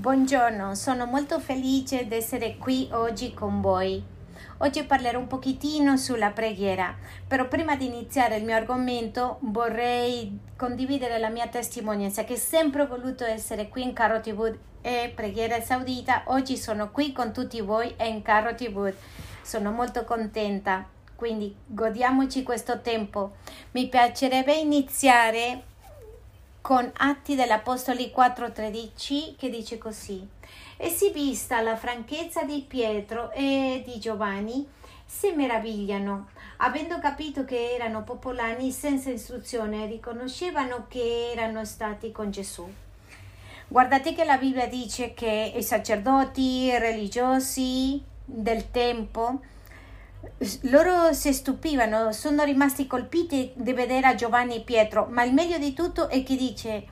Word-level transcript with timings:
Buongiorno, 0.00 0.74
sono 0.76 1.04
molto 1.04 1.38
felice 1.40 2.06
di 2.08 2.14
essere 2.14 2.56
qui 2.56 2.88
oggi 2.92 3.34
con 3.34 3.60
voi. 3.60 4.02
Oggi 4.60 4.82
parlerò 4.84 5.18
un 5.18 5.26
pochettino 5.26 5.98
sulla 5.98 6.30
preghiera, 6.30 6.96
però 7.28 7.46
prima 7.48 7.76
di 7.76 7.84
iniziare 7.84 8.36
il 8.36 8.44
mio 8.44 8.56
argomento 8.56 9.36
vorrei 9.40 10.38
condividere 10.56 11.18
la 11.18 11.28
mia 11.28 11.48
testimonianza 11.48 12.24
che 12.24 12.36
sempre 12.36 12.80
ho 12.80 12.86
voluto 12.86 13.26
essere 13.26 13.68
qui 13.68 13.82
in 13.82 13.92
Carro 13.92 14.20
TV 14.20 14.56
e 14.80 15.12
Preghiera 15.14 15.60
Saudita. 15.60 16.22
Oggi 16.28 16.56
sono 16.56 16.90
qui 16.90 17.12
con 17.12 17.34
tutti 17.34 17.60
voi 17.60 17.92
e 17.98 18.08
in 18.08 18.22
Carro 18.22 18.54
TV. 18.54 18.90
Sono 19.42 19.70
molto 19.70 20.04
contenta, 20.04 20.88
quindi 21.14 21.54
godiamoci 21.66 22.42
questo 22.42 22.80
tempo. 22.80 23.32
Mi 23.72 23.86
piacerebbe 23.90 24.54
iniziare 24.54 25.64
con 26.60 26.90
Atti 26.96 27.34
dell'Apostoli 27.34 28.12
4:13 28.14 29.36
che 29.36 29.48
dice 29.50 29.78
così. 29.78 30.26
E 30.76 30.88
si 30.88 31.10
vista 31.10 31.60
la 31.60 31.76
franchezza 31.76 32.42
di 32.42 32.64
Pietro 32.66 33.30
e 33.32 33.82
di 33.84 33.98
Giovanni, 33.98 34.66
si 35.04 35.32
meravigliano, 35.32 36.28
avendo 36.58 36.98
capito 36.98 37.44
che 37.44 37.74
erano 37.74 38.02
popolani 38.02 38.70
senza 38.70 39.10
istruzione, 39.10 39.86
riconoscevano 39.86 40.86
che 40.88 41.32
erano 41.32 41.64
stati 41.64 42.12
con 42.12 42.30
Gesù. 42.30 42.70
Guardate 43.68 44.14
che 44.14 44.24
la 44.24 44.36
Bibbia 44.36 44.66
dice 44.66 45.14
che 45.14 45.52
i 45.54 45.62
sacerdoti 45.62 46.64
i 46.64 46.78
religiosi 46.78 48.02
del 48.24 48.70
tempo 48.70 49.40
loro 50.62 51.12
si 51.12 51.32
stupivano, 51.32 52.12
sono 52.12 52.44
rimasti 52.44 52.86
colpiti 52.86 53.52
di 53.54 53.72
vedere 53.72 54.06
a 54.06 54.14
Giovanni 54.14 54.56
e 54.56 54.60
Pietro, 54.60 55.06
ma 55.10 55.22
il 55.22 55.32
meglio 55.32 55.58
di 55.58 55.72
tutto 55.72 56.08
è 56.08 56.22
che 56.22 56.36
dice 56.36 56.86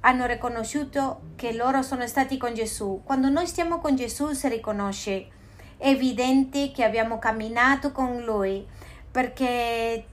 hanno 0.00 0.26
riconosciuto 0.26 1.20
che 1.34 1.54
loro 1.54 1.82
sono 1.82 2.06
stati 2.06 2.36
con 2.36 2.52
Gesù. 2.52 3.00
Quando 3.04 3.30
noi 3.30 3.46
stiamo 3.46 3.80
con 3.80 3.96
Gesù 3.96 4.32
si 4.32 4.48
riconosce, 4.48 5.28
è 5.78 5.88
evidente 5.88 6.72
che 6.72 6.84
abbiamo 6.84 7.18
camminato 7.18 7.90
con 7.90 8.22
Lui, 8.22 8.66
perché 9.10 10.04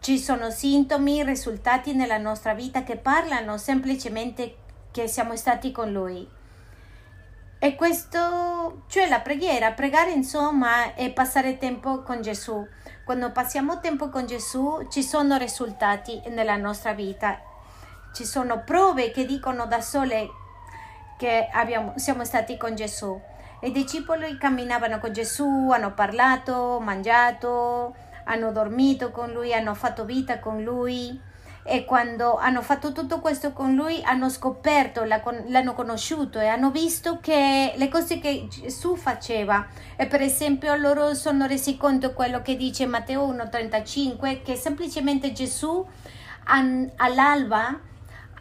ci 0.00 0.18
sono 0.18 0.50
sintomi, 0.50 1.24
risultati 1.24 1.94
nella 1.94 2.18
nostra 2.18 2.54
vita 2.54 2.84
che 2.84 2.96
parlano 2.96 3.58
semplicemente 3.58 4.54
che 4.92 5.08
siamo 5.08 5.34
stati 5.36 5.72
con 5.72 5.90
Lui. 5.90 6.26
E 7.62 7.74
questo, 7.74 8.84
cioè 8.86 9.06
la 9.06 9.20
preghiera, 9.20 9.72
pregare 9.72 10.12
insomma 10.12 10.94
è 10.94 11.12
passare 11.12 11.58
tempo 11.58 12.02
con 12.02 12.22
Gesù. 12.22 12.66
Quando 13.04 13.32
passiamo 13.32 13.80
tempo 13.80 14.08
con 14.08 14.24
Gesù 14.24 14.86
ci 14.90 15.02
sono 15.02 15.36
risultati 15.36 16.22
nella 16.28 16.56
nostra 16.56 16.94
vita, 16.94 17.38
ci 18.14 18.24
sono 18.24 18.64
prove 18.64 19.10
che 19.10 19.26
dicono 19.26 19.66
da 19.66 19.82
sole 19.82 20.26
che 21.18 21.50
abbiamo, 21.52 21.92
siamo 21.96 22.24
stati 22.24 22.56
con 22.56 22.74
Gesù. 22.74 23.20
I 23.60 23.72
discepoli 23.72 24.38
camminavano 24.38 24.98
con 24.98 25.12
Gesù, 25.12 25.68
hanno 25.70 25.92
parlato, 25.92 26.80
mangiato, 26.80 27.94
hanno 28.24 28.52
dormito 28.52 29.10
con 29.10 29.32
lui, 29.32 29.52
hanno 29.52 29.74
fatto 29.74 30.06
vita 30.06 30.38
con 30.38 30.62
lui 30.62 31.28
e 31.62 31.84
quando 31.84 32.36
hanno 32.36 32.62
fatto 32.62 32.92
tutto 32.92 33.20
questo 33.20 33.52
con 33.52 33.74
lui 33.74 34.02
hanno 34.02 34.28
scoperto, 34.28 35.04
l'hanno 35.04 35.74
conosciuto 35.74 36.40
e 36.40 36.46
hanno 36.46 36.70
visto 36.70 37.18
che 37.20 37.74
le 37.76 37.88
cose 37.88 38.18
che 38.18 38.46
Gesù 38.48 38.96
faceva. 38.96 39.66
E 39.96 40.06
per 40.06 40.22
esempio 40.22 40.74
loro 40.76 41.14
sono 41.14 41.46
resi 41.46 41.76
conto 41.76 42.12
quello 42.12 42.42
che 42.42 42.56
dice 42.56 42.86
Matteo 42.86 43.26
1,35 43.28 44.42
che 44.42 44.56
semplicemente 44.56 45.32
Gesù 45.32 45.86
all'alba 46.96 47.88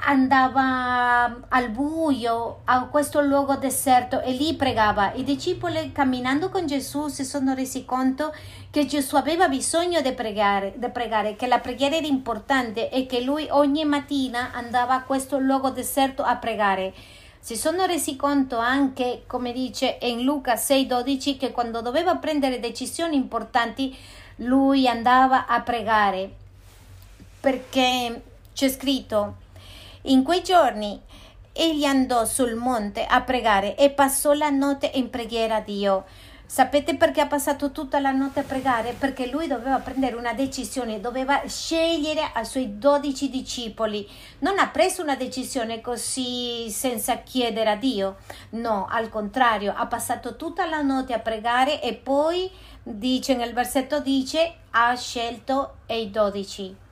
andava 0.01 1.39
al 1.49 1.69
buio 1.69 2.61
a 2.65 2.85
questo 2.85 3.21
luogo 3.21 3.55
deserto 3.55 4.21
e 4.21 4.31
lì 4.31 4.55
pregava. 4.55 5.13
I 5.13 5.23
discepoli 5.23 5.91
camminando 5.91 6.49
con 6.49 6.65
Gesù 6.65 7.07
si 7.07 7.25
sono 7.25 7.53
resi 7.53 7.83
conto 7.85 8.33
che 8.71 8.85
Gesù 8.85 9.15
aveva 9.15 9.49
bisogno 9.49 10.01
di 10.01 10.13
pregare, 10.13 10.73
di 10.77 10.89
pregare, 10.89 11.35
che 11.35 11.47
la 11.47 11.59
preghiera 11.59 11.97
era 11.97 12.07
importante 12.07 12.89
e 12.89 13.05
che 13.05 13.21
lui 13.21 13.47
ogni 13.49 13.83
mattina 13.83 14.51
andava 14.53 14.95
a 14.95 15.03
questo 15.03 15.37
luogo 15.37 15.69
deserto 15.69 16.23
a 16.23 16.35
pregare. 16.37 16.93
Si 17.41 17.55
sono 17.55 17.85
resi 17.85 18.15
conto 18.15 18.57
anche, 18.57 19.23
come 19.27 19.51
dice 19.51 19.97
in 20.01 20.23
Luca 20.23 20.55
6:12, 20.55 21.37
che 21.37 21.51
quando 21.51 21.81
doveva 21.81 22.15
prendere 22.15 22.59
decisioni 22.59 23.15
importanti 23.15 23.95
lui 24.41 24.87
andava 24.87 25.47
a 25.47 25.59
pregare 25.61 26.31
perché 27.39 28.21
c'è 28.53 28.69
scritto 28.69 29.35
in 30.03 30.23
quei 30.23 30.41
giorni 30.41 31.01
egli 31.51 31.83
andò 31.83 32.23
sul 32.25 32.55
monte 32.55 33.05
a 33.05 33.21
pregare 33.21 33.75
e 33.75 33.89
passò 33.89 34.33
la 34.33 34.49
notte 34.49 34.89
in 34.93 35.09
preghiera 35.09 35.57
a 35.57 35.61
Dio. 35.61 36.05
Sapete 36.45 36.95
perché 36.95 37.21
ha 37.21 37.27
passato 37.27 37.71
tutta 37.71 37.99
la 37.99 38.09
notte 38.09 38.39
a 38.39 38.43
pregare? 38.43 38.95
Perché 38.97 39.27
lui 39.27 39.45
doveva 39.45 39.77
prendere 39.77 40.15
una 40.15 40.33
decisione, 40.33 40.99
doveva 40.99 41.43
scegliere 41.45 42.31
ai 42.33 42.43
suoi 42.43 42.79
dodici 42.79 43.29
discepoli. 43.29 44.07
Non 44.39 44.57
ha 44.57 44.67
preso 44.69 45.03
una 45.03 45.15
decisione 45.15 45.79
così 45.79 46.71
senza 46.71 47.17
chiedere 47.17 47.69
a 47.69 47.75
Dio. 47.75 48.15
No, 48.51 48.87
al 48.89 49.09
contrario, 49.09 49.73
ha 49.75 49.85
passato 49.85 50.37
tutta 50.37 50.65
la 50.65 50.81
notte 50.81 51.13
a 51.13 51.19
pregare 51.19 51.83
e 51.83 51.93
poi 51.93 52.49
dice 52.81 53.35
nel 53.35 53.53
versetto 53.53 53.99
dice 53.99 54.55
ha 54.71 54.95
scelto 54.95 55.75
i 55.85 56.09
dodici. 56.09 56.87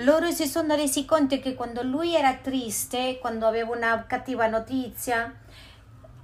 Loro 0.00 0.30
si 0.30 0.46
sono 0.46 0.74
resi 0.74 1.06
conto 1.06 1.38
che 1.38 1.54
quando 1.54 1.82
lui 1.82 2.14
era 2.14 2.34
triste, 2.34 3.16
quando 3.18 3.46
aveva 3.46 3.74
una 3.74 4.04
cattiva 4.06 4.46
notizia, 4.46 5.32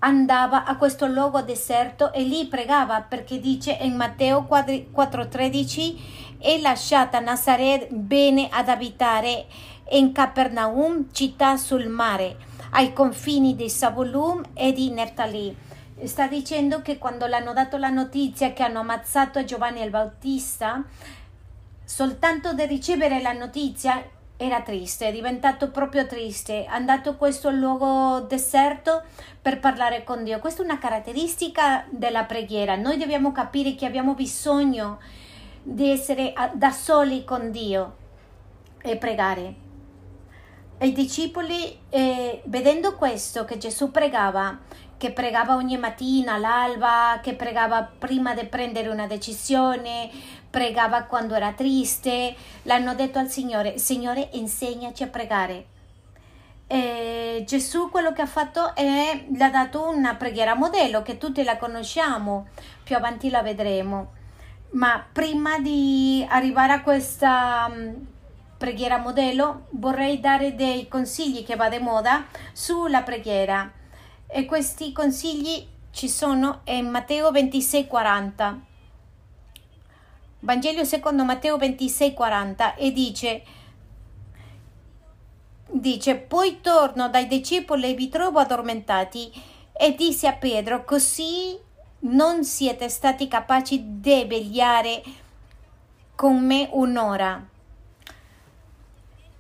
andava 0.01 0.65
a 0.65 0.77
questo 0.77 1.07
luogo 1.07 1.41
deserto 1.41 2.13
e 2.13 2.23
lì 2.23 2.47
pregava 2.49 3.01
perché 3.01 3.41
dice 3.41 3.79
in 3.81 3.97
Matteo 3.97 4.47
4:13 4.47 6.37
e 6.39 6.61
lasciata 6.61 7.19
Nazaret 7.21 7.91
bene 7.91 8.49
ad 8.51 8.69
abitare 8.69 9.47
in 9.93 10.13
Capernaum, 10.13 11.11
città 11.11 11.57
sul 11.57 11.87
mare, 11.87 12.37
ai 12.73 12.93
confini 12.93 13.57
di 13.57 13.71
Savulum 13.71 14.43
e 14.53 14.73
di 14.73 14.91
Neftali. 14.91 15.57
Sta 16.05 16.27
dicendo 16.27 16.83
che 16.83 16.99
quando 16.99 17.27
l'hanno 17.27 17.55
dato 17.55 17.79
la 17.79 17.89
notizia 17.89 18.53
che 18.53 18.65
hanno 18.65 18.81
ammazzato 18.81 19.45
Giovanni 19.45 19.81
il 19.83 19.91
Bautista, 19.91 20.85
soltanto 21.85 22.53
di 22.53 22.67
ricevere 22.67 23.21
la 23.21 23.33
notizia 23.33 24.03
era 24.37 24.63
triste, 24.63 25.09
è 25.09 25.13
diventato 25.13 25.71
proprio 25.71 26.07
triste, 26.07 26.65
è 26.65 26.69
andato 26.69 27.11
a 27.11 27.15
questo 27.15 27.51
luogo 27.51 28.21
deserto 28.21 29.03
per 29.41 29.61
parlare 29.61 30.03
con 30.05 30.25
Dio. 30.25 30.41
Questa 30.41 30.63
è 30.63 30.65
una 30.65 30.79
caratteristica 30.79 31.85
della 31.91 32.25
preghiera. 32.25 32.75
Noi 32.77 32.99
dobbiamo 32.99 33.31
capire 33.31 33.75
che 33.75 33.87
abbiamo 33.87 34.15
bisogno 34.15 34.99
di 35.63 35.91
essere 35.91 36.33
da 36.55 36.71
soli 36.73 37.25
con 37.25 37.51
Dio 37.53 37.97
e 38.83 38.97
pregare. 38.97 39.55
I 40.81 40.93
discepoli, 40.93 41.79
eh, 41.91 42.43
vedendo 42.47 42.97
questo, 42.97 43.45
che 43.45 43.57
Gesù 43.57 43.93
pregava, 43.93 44.59
che 45.03 45.11
pregava 45.11 45.57
ogni 45.57 45.77
mattina 45.79 46.35
all'alba, 46.35 47.19
che 47.21 47.35
pregava 47.35 47.83
prima 47.83 48.35
di 48.35 48.45
prendere 48.45 48.89
una 48.89 49.09
decisione, 49.09 50.09
pregava 50.49 51.03
quando 51.03 51.35
era 51.35 51.51
triste, 51.55 52.37
l'hanno 52.63 52.95
detto 52.95 53.19
al 53.19 53.29
Signore, 53.29 53.79
Signore 53.79 54.29
insegnaci 54.35 55.03
a 55.03 55.09
pregare. 55.09 55.67
E 56.69 57.43
Gesù 57.45 57.91
quello 57.91 58.13
che 58.13 58.23
ha 58.23 58.27
fatto 58.27 58.77
è, 58.77 59.25
gli 59.29 59.43
ha 59.43 59.51
dato 59.51 59.89
una 59.89 60.15
preghiera 60.15 60.55
modello 60.55 61.03
che 61.03 61.19
tutti 61.19 61.43
la 61.43 61.57
conosciamo, 61.57 62.47
più 62.85 62.95
avanti 62.95 63.29
la 63.29 63.43
vedremo. 63.43 64.13
Ma 64.75 65.05
prima 65.13 65.59
di 65.59 66.25
arrivare 66.29 66.75
a 66.75 66.83
questa 66.83 67.69
mm, 67.69 67.95
preghiera 68.57 68.99
modello 68.99 69.67
vorrei 69.71 70.21
dare 70.21 70.55
dei 70.55 70.87
consigli 70.87 71.45
che 71.45 71.57
va 71.57 71.69
di 71.69 71.81
moda 71.81 72.27
sulla 72.53 73.03
preghiera 73.03 73.81
e 74.33 74.47
questi 74.47 74.93
consigli 74.93 75.67
ci 75.91 76.09
sono 76.09 76.63
in 76.65 76.89
Matteo 76.89 77.31
26:40. 77.31 78.61
Vangelo 80.41 80.85
secondo 80.85 81.23
Matteo 81.25 81.59
26:40 81.59 82.75
e 82.77 82.93
dice 82.93 83.43
dice 85.75 86.17
poi 86.17 86.61
torno 86.61 87.09
dai 87.09 87.27
discepoli 87.27 87.91
e 87.91 87.95
vi 87.95 88.09
trovo 88.09 88.39
addormentati 88.39 89.31
e 89.73 89.95
disse 89.95 90.27
a 90.27 90.35
Pietro 90.35 90.85
così 90.85 91.59
non 92.01 92.45
siete 92.45 92.89
stati 92.89 93.29
capaci 93.29 94.01
di 94.01 94.25
vegliare 94.25 95.03
con 96.15 96.45
me 96.45 96.69
un'ora 96.73 97.49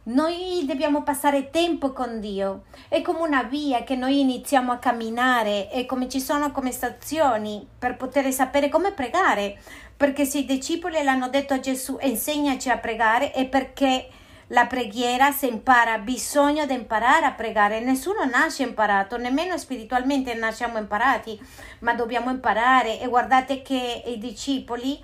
noi 0.04 0.64
dobbiamo 0.66 1.02
passare 1.02 1.50
tempo 1.50 1.93
con 1.93 2.19
Dio, 2.19 2.64
è 2.88 3.02
come 3.02 3.20
una 3.20 3.44
via 3.44 3.84
che 3.84 3.94
noi 3.94 4.20
iniziamo 4.20 4.72
a 4.72 4.78
camminare 4.78 5.70
e 5.70 5.87
come 5.87 6.08
ci 6.08 6.20
sono 6.20 6.50
come 6.50 6.72
stazioni 6.72 7.66
per 7.78 7.96
poter 7.96 8.32
sapere 8.32 8.69
come 8.69 8.93
pregare, 8.93 9.58
perché 9.96 10.25
se 10.25 10.38
i 10.38 10.44
discepoli 10.44 11.02
l'hanno 11.02 11.28
detto 11.28 11.54
a 11.54 11.60
Gesù 11.60 11.99
insegnaci 12.00 12.69
a 12.69 12.78
pregare 12.78 13.31
è 13.31 13.46
perché 13.46 14.08
La 14.52 14.66
preghiera 14.66 15.31
si 15.32 15.46
impara, 15.49 15.96
bisogna 15.96 16.66
di 16.66 16.75
imparare 16.75 17.25
a 17.25 17.32
pregare. 17.32 17.81
Nessuno 17.81 18.26
nasce 18.26 18.62
imparato, 18.62 19.16
nemmeno 19.16 19.56
spiritualmente 19.56 20.34
nasciamo 20.34 20.76
imparati, 20.76 21.40
ma 21.78 21.94
dobbiamo 21.94 22.31
imparare. 22.31 23.00
E 23.00 23.08
guardate 23.08 23.62
che 23.62 24.02
i 24.04 24.19
discepoli, 24.19 25.02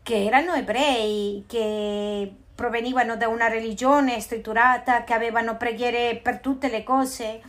che 0.00 0.24
erano 0.24 0.54
ebrei, 0.54 1.44
che 1.48 2.34
provenivano 2.54 3.16
da 3.16 3.28
una 3.28 3.48
religione 3.48 4.20
strutturata, 4.20 5.04
che 5.04 5.12
avevano 5.12 5.56
preghiere 5.56 6.16
per 6.22 6.38
tutte 6.38 6.68
le 6.68 6.82
cose, 6.82 7.40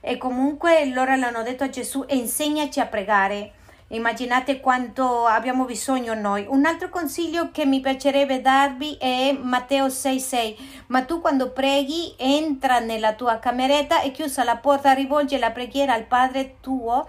e 0.00 0.16
comunque 0.16 0.86
loro 0.86 1.14
l'hanno 1.16 1.42
detto 1.42 1.64
a 1.64 1.68
Gesù, 1.68 2.04
insegnaci 2.08 2.80
a 2.80 2.86
pregare. 2.86 3.52
Immaginate 3.92 4.60
quanto 4.60 5.26
abbiamo 5.26 5.64
bisogno 5.64 6.14
noi. 6.14 6.46
Un 6.48 6.64
altro 6.64 6.88
consiglio 6.90 7.50
che 7.50 7.66
mi 7.66 7.80
piacerebbe 7.80 8.40
darvi 8.40 8.96
è 9.00 9.32
Matteo 9.32 9.88
6,6. 9.88 10.56
Ma 10.86 11.02
tu 11.02 11.20
quando 11.20 11.50
preghi, 11.50 12.14
entra 12.16 12.78
nella 12.78 13.14
tua 13.14 13.40
cameretta 13.40 14.00
e 14.00 14.12
chiusa 14.12 14.44
la 14.44 14.56
porta, 14.56 14.92
rivolge 14.92 15.38
la 15.38 15.50
preghiera 15.50 15.94
al 15.94 16.04
Padre 16.04 16.56
tuo 16.60 17.08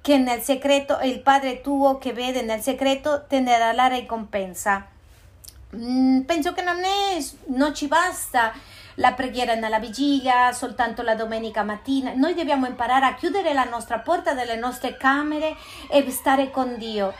che 0.00 0.18
nel 0.18 0.40
segreto 0.40 0.98
il 1.02 1.20
Padre 1.20 1.60
tuo 1.60 1.98
che 1.98 2.12
vede 2.12 2.42
nel 2.42 2.60
segreto 2.60 3.24
te 3.26 3.40
ne 3.40 3.50
darà 3.50 3.72
la 3.72 3.86
ricompensa. 3.86 4.86
Mm, 5.74 6.20
penso 6.20 6.52
che 6.52 6.62
non, 6.62 6.76
è, 6.76 7.22
non 7.46 7.74
ci 7.74 7.86
basta 7.88 8.52
la 8.96 9.12
preghiera 9.12 9.54
nella 9.54 9.78
vigilia, 9.78 10.52
soltanto 10.52 11.02
la 11.02 11.14
domenica 11.14 11.62
mattina. 11.62 12.12
Noi 12.14 12.34
dobbiamo 12.34 12.66
imparare 12.66 13.06
a 13.06 13.14
chiudere 13.14 13.52
la 13.52 13.64
nostra 13.64 13.98
porta 13.98 14.34
delle 14.34 14.56
nostre 14.56 14.96
camere 14.96 15.56
e 15.90 16.08
stare 16.10 16.50
con 16.50 16.76
Dio. 16.78 17.12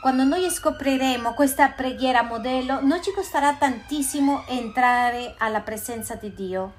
Quando 0.00 0.24
noi 0.24 0.48
scopriremo 0.48 1.34
questa 1.34 1.68
preghiera 1.68 2.22
modello, 2.22 2.80
non 2.80 3.02
ci 3.02 3.12
costerà 3.12 3.54
tantissimo 3.54 4.44
entrare 4.46 5.34
alla 5.36 5.60
presenza 5.60 6.14
di 6.14 6.32
Dio. 6.32 6.72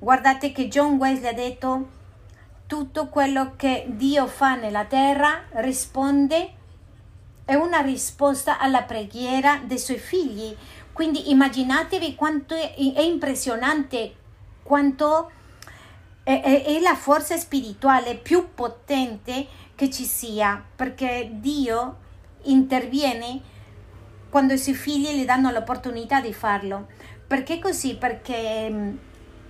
Guardate 0.00 0.50
che 0.50 0.66
John 0.66 0.96
Wesley 0.96 1.30
ha 1.30 1.34
detto 1.34 1.88
tutto 2.66 3.08
quello 3.08 3.54
che 3.56 3.86
Dio 3.88 4.26
fa 4.26 4.56
nella 4.56 4.84
terra 4.84 5.44
risponde 5.52 6.57
è 7.48 7.54
una 7.54 7.80
risposta 7.80 8.58
alla 8.58 8.82
preghiera 8.82 9.62
dei 9.64 9.78
suoi 9.78 9.96
figli. 9.96 10.54
Quindi 10.92 11.30
immaginatevi 11.30 12.14
quanto 12.14 12.54
è, 12.54 12.74
è 12.74 13.00
impressionante, 13.00 14.14
quanto 14.62 15.30
è, 16.24 16.42
è, 16.42 16.64
è, 16.64 16.78
la 16.80 16.94
forza 16.94 17.38
spirituale 17.38 18.16
più 18.16 18.52
potente 18.52 19.46
che 19.74 19.88
ci 19.88 20.04
sia, 20.04 20.62
perché 20.76 21.30
Dio 21.32 21.96
interviene 22.42 23.40
quando 24.28 24.52
i 24.52 24.58
suoi 24.58 24.74
figli 24.74 25.18
gli 25.18 25.24
danno 25.24 25.50
l'opportunità 25.50 26.20
di 26.20 26.34
farlo. 26.34 26.88
Perché 27.26 27.58
così? 27.58 27.96
Perché 27.96 28.68
mm, 28.68 28.96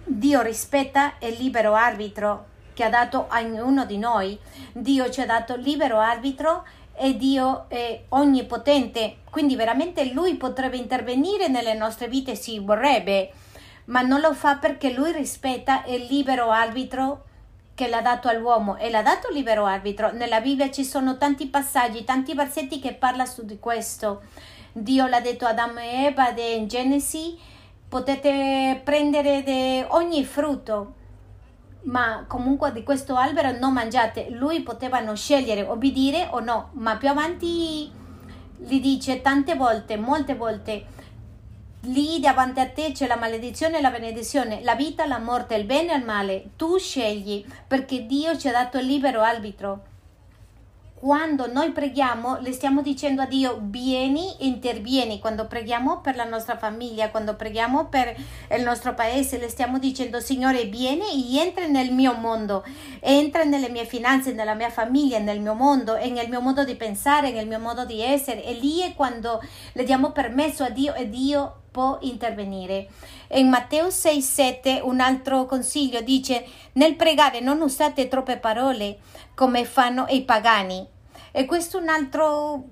Dio 0.05 0.41
rispetta 0.43 1.15
il 1.19 1.35
libero 1.37 1.75
arbitro 1.75 2.47
che 2.75 2.85
ha 2.85 2.91
dato 2.91 3.27
a 3.29 3.41
ognuno 3.41 3.85
di 3.85 3.99
noi. 3.99 4.39
Dio 4.73 5.11
ci 5.11 5.21
ha 5.21 5.27
dato 5.27 5.57
libero 5.57 5.99
arbitro 5.99 6.65
e 6.99 7.17
Dio 7.17 7.67
è 7.69 8.03
onnipotente, 8.11 9.19
quindi 9.31 9.57
veramente 9.57 10.13
Lui 10.13 10.35
potrebbe 10.35 10.77
intervenire 10.77 11.49
nelle 11.49 11.75
nostre 11.75 12.09
vite, 12.09 12.35
si 12.35 12.59
vorrebbe, 12.59 13.33
ma 13.87 14.03
non 14.03 14.21
lo 14.21 14.35
fa 14.35 14.57
perché 14.57 14.93
Lui 14.93 15.13
rispetta 15.13 15.85
il 15.87 16.07
libero 16.11 16.51
arbitro 16.51 17.25
che 17.75 17.89
l'ha 17.89 18.01
dato 18.01 18.29
all'uomo 18.29 18.77
e 18.77 18.91
l'ha 18.91 19.03
dato 19.03 19.31
libero 19.31 19.65
arbitro. 19.65 20.11
Nella 20.13 20.41
Bibbia 20.41 20.71
ci 20.71 20.85
sono 20.85 21.17
tanti 21.17 21.47
passaggi, 21.47 22.03
tanti 22.05 22.35
versetti 22.35 22.81
che 22.81 22.95
parlano 22.95 23.29
su 23.29 23.45
di 23.45 23.59
questo. 23.61 24.23
Dio 24.73 25.07
l'ha 25.07 25.21
detto 25.21 25.47
ad 25.47 25.59
Adamo 25.59 25.79
e 25.79 26.07
Eva 26.07 26.35
in 26.37 26.67
Genesi, 26.67 27.39
potete 27.89 28.81
prendere 28.83 29.87
ogni 29.91 30.25
frutto, 30.25 30.95
ma 31.83 32.25
comunque 32.27 32.73
di 32.73 32.83
questo 32.83 33.17
albero 33.17 33.57
non 33.59 33.73
mangiate. 33.73 34.31
Lui 34.31 34.63
potevano 34.63 35.15
scegliere 35.15 35.63
obbedire 35.63 36.29
o 36.31 36.41
no, 36.41 36.71
ma 36.73 36.97
più 36.97 37.09
avanti 37.09 37.91
gli 38.57 38.81
dice 38.81 39.21
tante 39.21 39.55
volte, 39.55 39.97
molte 39.97 40.35
volte, 40.35 40.85
lì 41.83 42.19
davanti 42.21 42.61
a 42.61 42.69
te 42.69 42.93
c'è 42.93 43.07
la 43.07 43.17
maledizione 43.17 43.79
e 43.79 43.81
la 43.81 43.91
benedizione, 43.91 44.63
la 44.63 44.75
vita, 44.75 45.07
la 45.07 45.19
morte, 45.19 45.55
il 45.55 45.65
bene 45.65 45.93
e 45.93 45.99
il 45.99 46.05
male. 46.05 46.51
Tu 46.57 46.79
scegli 46.79 47.45
perché 47.67 48.07
Dio 48.07 48.37
ci 48.37 48.49
ha 48.49 48.53
dato 48.53 48.79
il 48.79 48.87
libero 48.87 49.21
arbitro 49.21 49.88
quando 50.99 51.51
noi 51.51 51.71
preghiamo 51.71 52.39
le 52.41 52.53
stiamo 52.53 52.83
dicendo 52.83 53.23
a 53.23 53.27
Dio 53.27 53.61
vieni, 53.63 54.47
intervieni, 54.47 55.21
quando 55.21 55.47
preghiamo 55.47 56.01
per 56.01 56.17
la 56.17 56.25
nostra 56.25 56.57
famiglia, 56.57 57.11
quando 57.11 57.37
preghiamo 57.37 57.87
per 57.87 58.17
il 58.51 58.63
nostro 58.65 58.95
paese, 58.95 59.39
le 59.39 59.49
stiamo 59.49 59.79
dicendo 59.79 60.19
Signore 60.19 60.65
vieni 60.65 61.37
e 61.37 61.41
entra 61.41 61.67
nel 61.67 61.93
mio 61.93 62.15
mondo, 62.15 62.65
entra 62.99 63.45
nelle 63.45 63.69
mie 63.69 63.85
finanze, 63.85 64.33
nella 64.33 64.55
mia 64.55 64.71
famiglia, 64.71 65.19
nel 65.21 65.41
mio 65.41 65.55
mondo, 65.55 65.95
nel 65.95 66.29
mio 66.29 66.41
modo 66.41 66.65
di 66.65 66.75
pensare, 66.75 67.31
nel 67.31 67.47
mio 67.47 67.61
modo 67.61 67.85
di 67.85 68.03
essere 68.03 68.45
e 68.45 68.55
lì 68.55 68.81
è 68.81 68.95
quando 68.95 69.41
le 69.73 69.85
diamo 69.85 70.11
permesso 70.11 70.65
a 70.65 70.71
Dio 70.71 70.95
e 70.95 71.09
Dio 71.09 71.63
può 71.71 71.99
intervenire. 72.01 72.89
In 73.31 73.49
Matteo 73.49 73.89
6,7 73.89 74.81
un 74.83 75.01
altro 75.01 75.45
consiglio 75.45 76.01
dice: 76.01 76.47
Nel 76.73 76.97
pregare 76.97 77.41
non 77.41 77.61
usate 77.61 78.09
troppe 78.09 78.39
parole 78.39 78.99
come 79.35 79.65
fanno 79.65 80.07
i 80.09 80.23
pagani. 80.25 80.87
E 81.31 81.45
questo 81.45 81.79
è 81.79 81.83
un 81.83 81.89
altro 81.89 82.65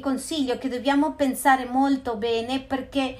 consiglio 0.00 0.58
che 0.58 0.68
dobbiamo 0.68 1.12
pensare 1.12 1.66
molto 1.66 2.16
bene 2.16 2.60
perché 2.60 3.16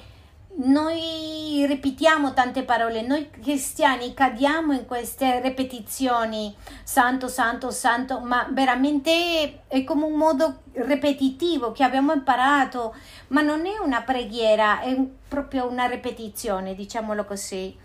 noi 0.57 1.65
ripetiamo 1.67 2.33
tante 2.33 2.63
parole, 2.63 3.01
noi 3.01 3.29
cristiani 3.29 4.13
cadiamo 4.13 4.73
in 4.73 4.85
queste 4.85 5.39
ripetizioni, 5.41 6.55
santo, 6.83 7.27
santo, 7.27 7.69
santo, 7.69 8.19
ma 8.19 8.47
veramente 8.51 9.61
è 9.67 9.83
come 9.83 10.05
un 10.05 10.13
modo 10.15 10.61
ripetitivo 10.73 11.71
che 11.71 11.83
abbiamo 11.83 12.11
imparato, 12.13 12.95
ma 13.27 13.41
non 13.41 13.67
è 13.67 13.77
una 13.83 14.01
preghiera, 14.01 14.81
è 14.81 14.97
proprio 15.27 15.69
una 15.69 15.85
ripetizione, 15.85 16.73
diciamolo 16.73 17.25
così. 17.25 17.75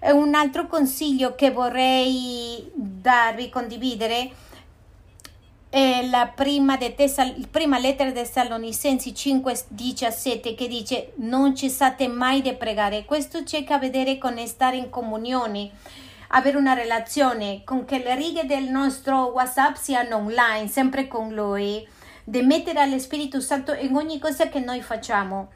Un 0.00 0.34
altro 0.34 0.66
consiglio 0.66 1.34
che 1.34 1.50
vorrei 1.50 2.70
darvi, 2.74 3.48
condividere, 3.48 4.30
è 5.70 6.06
la 6.06 6.32
prima, 6.34 6.78
Tessal- 6.78 7.46
prima 7.50 7.78
lettera 7.78 8.10
dei 8.10 8.24
Salonicensi 8.24 9.12
5:17 9.14 10.54
che 10.54 10.66
dice 10.66 11.12
non 11.16 11.54
cessate 11.54 12.08
mai 12.08 12.40
di 12.40 12.54
pregare. 12.54 13.04
Questo 13.04 13.42
c'è 13.42 13.64
a 13.68 13.78
vedere 13.78 14.16
con 14.16 14.38
stare 14.46 14.76
in 14.76 14.88
comunione, 14.88 15.70
avere 16.28 16.56
una 16.56 16.72
relazione, 16.72 17.62
con 17.64 17.84
che 17.84 17.98
le 17.98 18.14
righe 18.14 18.46
del 18.46 18.64
nostro 18.64 19.26
WhatsApp 19.26 19.76
siano 19.76 20.16
online, 20.16 20.68
sempre 20.68 21.06
con 21.06 21.34
Lui, 21.34 21.86
di 22.24 22.42
mettere 22.42 22.80
allo 22.80 22.98
Santo 23.40 23.74
in 23.74 23.94
ogni 23.94 24.18
cosa 24.18 24.48
che 24.48 24.60
noi 24.60 24.80
facciamo. 24.80 25.50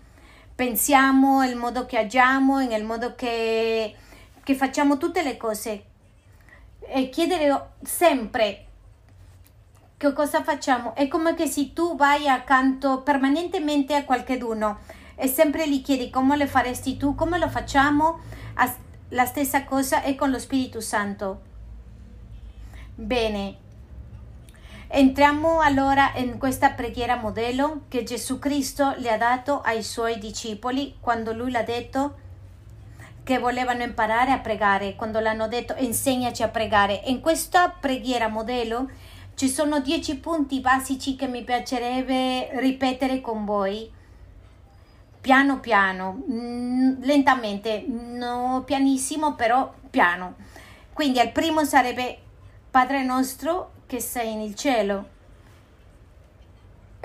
Pensiamo, 0.54 1.42
il 1.44 1.56
modo 1.56 1.86
che 1.86 1.96
agiamo, 1.96 2.60
nel 2.60 2.84
modo 2.84 3.14
che, 3.14 3.94
che 4.44 4.54
facciamo 4.54 4.98
tutte 4.98 5.22
le 5.22 5.38
cose. 5.38 5.84
E 6.80 7.08
chiedere 7.08 7.70
sempre 7.82 8.66
che 10.02 10.12
cosa 10.12 10.42
facciamo? 10.42 10.96
È 10.96 11.06
come 11.06 11.34
che 11.34 11.46
se 11.46 11.72
tu 11.72 11.94
vai 11.94 12.26
accanto 12.26 13.02
permanentemente 13.02 13.94
a 13.94 14.02
qualcuno 14.02 14.80
e 15.14 15.28
sempre 15.28 15.68
gli 15.68 15.80
chiedi 15.80 16.10
come 16.10 16.36
lo 16.36 16.48
faresti 16.48 16.96
tu, 16.96 17.14
come 17.14 17.38
lo 17.38 17.48
facciamo, 17.48 18.18
la 19.10 19.24
stessa 19.24 19.62
cosa 19.62 20.02
è 20.02 20.16
con 20.16 20.32
lo 20.32 20.40
Spirito 20.40 20.80
Santo. 20.80 21.42
Bene, 22.96 23.56
entriamo 24.88 25.60
allora 25.60 26.10
in 26.16 26.36
questa 26.36 26.70
preghiera 26.70 27.14
modello 27.14 27.82
che 27.86 28.02
Gesù 28.02 28.40
Cristo 28.40 28.94
le 28.96 29.08
ha 29.08 29.16
dato 29.16 29.60
ai 29.60 29.84
suoi 29.84 30.18
discepoli 30.18 30.96
quando 30.98 31.32
lui 31.32 31.52
l'ha 31.52 31.62
detto 31.62 32.16
che 33.22 33.38
volevano 33.38 33.84
imparare 33.84 34.32
a 34.32 34.40
pregare, 34.40 34.96
quando 34.96 35.20
l'hanno 35.20 35.46
detto 35.46 35.76
insegnaci 35.78 36.42
a 36.42 36.48
pregare. 36.48 37.02
In 37.04 37.20
questa 37.20 37.68
preghiera 37.68 38.26
modello 38.26 38.88
ci 39.34 39.48
sono 39.48 39.80
dieci 39.80 40.18
punti 40.18 40.60
basici 40.60 41.16
che 41.16 41.26
mi 41.26 41.42
piacerebbe 41.42 42.60
ripetere 42.60 43.20
con 43.20 43.44
voi. 43.44 43.90
Piano 45.20 45.60
piano, 45.60 46.24
mm, 46.30 47.02
lentamente, 47.02 47.84
no 47.86 48.62
pianissimo, 48.64 49.34
però 49.34 49.72
piano. 49.90 50.34
Quindi 50.92 51.20
il 51.20 51.30
primo 51.32 51.64
sarebbe 51.64 52.18
Padre 52.70 53.04
nostro 53.04 53.72
che 53.86 54.00
sei 54.00 54.34
nel 54.34 54.54
cielo. 54.54 55.11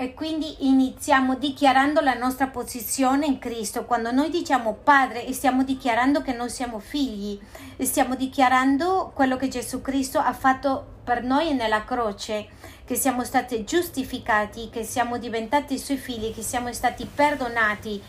E 0.00 0.14
quindi 0.14 0.68
iniziamo 0.68 1.34
dichiarando 1.34 2.00
la 2.00 2.14
nostra 2.14 2.46
posizione 2.46 3.26
in 3.26 3.40
Cristo. 3.40 3.84
Quando 3.84 4.12
noi 4.12 4.30
diciamo 4.30 4.74
Padre, 4.74 5.32
stiamo 5.32 5.64
dichiarando 5.64 6.22
che 6.22 6.32
noi 6.32 6.50
siamo 6.50 6.78
figli, 6.78 7.36
stiamo 7.80 8.14
dichiarando 8.14 9.10
quello 9.12 9.36
che 9.36 9.48
Gesù 9.48 9.82
Cristo 9.82 10.20
ha 10.20 10.32
fatto 10.32 11.00
per 11.02 11.24
noi 11.24 11.52
nella 11.52 11.82
croce, 11.82 12.46
che 12.84 12.94
siamo 12.94 13.24
stati 13.24 13.64
giustificati, 13.64 14.70
che 14.70 14.84
siamo 14.84 15.18
diventati 15.18 15.76
suoi 15.80 15.96
figli, 15.96 16.32
che 16.32 16.42
siamo 16.42 16.72
stati 16.72 17.04
perdonati, 17.12 18.00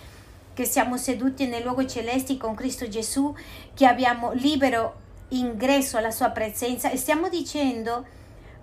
che 0.54 0.66
siamo 0.66 0.96
seduti 0.96 1.48
nei 1.48 1.64
luoghi 1.64 1.88
celesti 1.88 2.38
con 2.38 2.54
Cristo 2.54 2.88
Gesù, 2.88 3.36
che 3.74 3.88
abbiamo 3.88 4.32
libero 4.34 4.94
ingresso 5.30 5.98
alla 5.98 6.12
sua 6.12 6.30
presenza 6.30 6.92
e 6.92 6.98
stiamo 6.98 7.30
dicendo, 7.30 8.06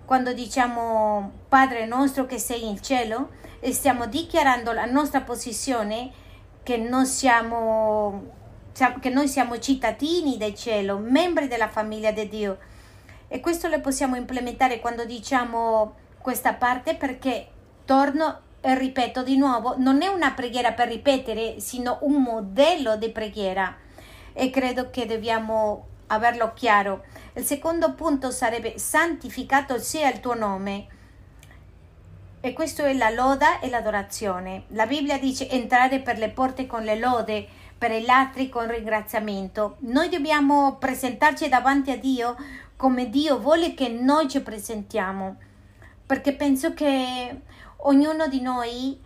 quando 0.07 0.31
diciamo 0.31 1.31
Padre 1.49 1.85
nostro 1.85 2.25
che 2.25 2.39
sei 2.39 2.65
in 2.65 2.81
cielo, 2.81 3.31
stiamo 3.71 4.05
dichiarando 4.05 4.71
la 4.71 4.85
nostra 4.85 5.19
posizione 5.19 6.11
che 6.63 6.77
noi 6.77 7.05
siamo, 7.05 8.23
che 9.01 9.09
noi 9.09 9.27
siamo 9.27 9.59
cittadini 9.59 10.37
del 10.37 10.55
cielo, 10.55 10.97
membri 10.97 11.49
della 11.49 11.67
famiglia 11.67 12.11
di 12.11 12.29
Dio. 12.29 12.57
E 13.27 13.41
questo 13.41 13.67
lo 13.67 13.81
possiamo 13.81 14.15
implementare 14.15 14.79
quando 14.79 15.03
diciamo 15.03 15.95
questa 16.21 16.53
parte 16.53 16.95
perché 16.95 17.47
torno 17.83 18.39
e 18.61 18.77
ripeto 18.77 19.23
di 19.23 19.35
nuovo, 19.35 19.75
non 19.77 20.01
è 20.01 20.07
una 20.07 20.31
preghiera 20.31 20.71
per 20.71 20.87
ripetere, 20.87 21.59
sino 21.59 21.97
un 22.03 22.21
modello 22.21 22.95
di 22.95 23.09
preghiera 23.09 23.75
e 24.31 24.49
credo 24.51 24.89
che 24.89 25.05
dobbiamo 25.05 25.95
averlo 26.07 26.53
chiaro. 26.53 27.05
Il 27.33 27.43
secondo 27.43 27.93
punto 27.93 28.31
sarebbe 28.31 28.77
santificato 28.77 29.79
sia 29.79 30.09
il 30.11 30.19
tuo 30.19 30.33
nome. 30.33 30.87
E 32.39 32.53
questo 32.53 32.83
è 32.83 32.93
la 32.93 33.09
loda 33.09 33.59
e 33.59 33.69
l'adorazione. 33.69 34.63
La 34.69 34.85
Bibbia 34.85 35.17
dice 35.17 35.49
entrare 35.49 35.99
per 35.99 36.17
le 36.17 36.29
porte 36.29 36.65
con 36.65 36.83
le 36.83 36.97
lode, 36.97 37.47
per 37.77 37.91
gli 37.91 38.09
altri 38.09 38.49
con 38.49 38.67
ringraziamento. 38.67 39.77
Noi 39.79 40.09
dobbiamo 40.09 40.77
presentarci 40.77 41.49
davanti 41.49 41.91
a 41.91 41.97
Dio 41.97 42.35
come 42.75 43.09
Dio 43.09 43.39
vuole 43.39 43.73
che 43.73 43.89
noi 43.89 44.29
ci 44.29 44.41
presentiamo, 44.41 45.37
perché 46.05 46.33
penso 46.33 46.73
che 46.73 47.41
ognuno 47.77 48.27
di 48.27 48.39
noi 48.39 48.99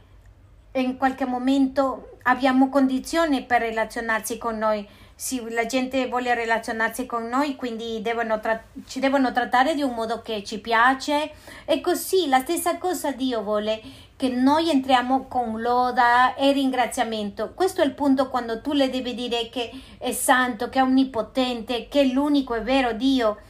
in 0.74 0.98
qualche 0.98 1.25
momento 1.25 2.17
abbiamo 2.24 2.70
condizioni 2.70 3.43
per 3.43 3.62
relazionarsi 3.62 4.38
con 4.38 4.58
noi 4.58 4.88
sì, 5.22 5.40
la 5.51 5.68
gente 5.68 6.08
vuole 6.08 6.34
relazionarsi 6.34 7.06
con 7.06 7.28
noi, 7.28 7.56
quindi 7.56 8.01
devono 8.01 8.40
tra- 8.40 8.60
ci 8.88 9.00
devono 9.00 9.32
trattare 9.32 9.75
di 9.75 9.84
un 9.84 9.94
modo 9.94 10.24
che 10.24 10.44
ci 10.44 10.60
piace. 10.60 11.30
E 11.66 11.80
così 11.80 12.28
la 12.28 12.40
stessa 12.40 12.80
cosa 12.80 13.12
Dio 13.12 13.44
vuole 13.44 13.80
che 14.16 14.30
noi 14.30 14.72
entriamo 14.72 15.28
con 15.28 15.62
loda 15.62 16.34
e 16.34 16.51
ringraziamento. 16.54 17.51
Questo 17.54 17.84
è 17.84 17.86
il 17.86 17.94
punto 17.94 18.30
quando 18.30 18.62
tu 18.62 18.74
le 18.74 18.90
devi 18.90 19.13
dire 19.13 19.48
che 19.50 19.70
è 20.00 20.12
santo, 20.12 20.70
che 20.70 20.80
è 20.80 20.82
onnipotente, 20.82 21.88
che 21.88 22.01
è 22.01 22.06
l'unico 22.06 22.56
e 22.56 22.62
vero 22.62 22.94
Dio. 22.94 23.42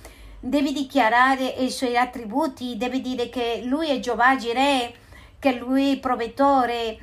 Devi 0.41 0.73
dichiarare 0.73 1.45
i 1.45 1.71
suoi 1.71 1.95
attributi, 1.95 2.75
devi 2.75 2.99
dire 2.99 3.29
che 3.29 3.61
lui 3.63 3.87
è 3.87 3.97
Giovanni 3.99 4.39
Jireh, 4.39 4.93
che 5.39 5.53
lui 5.53 5.87
è 5.87 5.91
il 5.91 5.99
provettore 6.01 6.97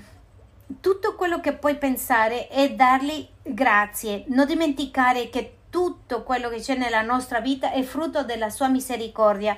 tutto 0.80 1.14
quello 1.14 1.40
che 1.40 1.54
puoi 1.54 1.76
pensare 1.76 2.48
è 2.48 2.74
dargli 2.74 3.26
grazie, 3.48 4.24
non 4.28 4.46
dimenticare 4.46 5.28
che 5.28 5.54
tutto 5.70 6.22
quello 6.22 6.48
che 6.48 6.60
c'è 6.60 6.76
nella 6.76 7.02
nostra 7.02 7.40
vita 7.40 7.72
è 7.72 7.82
frutto 7.82 8.24
della 8.24 8.50
sua 8.50 8.68
misericordia. 8.68 9.56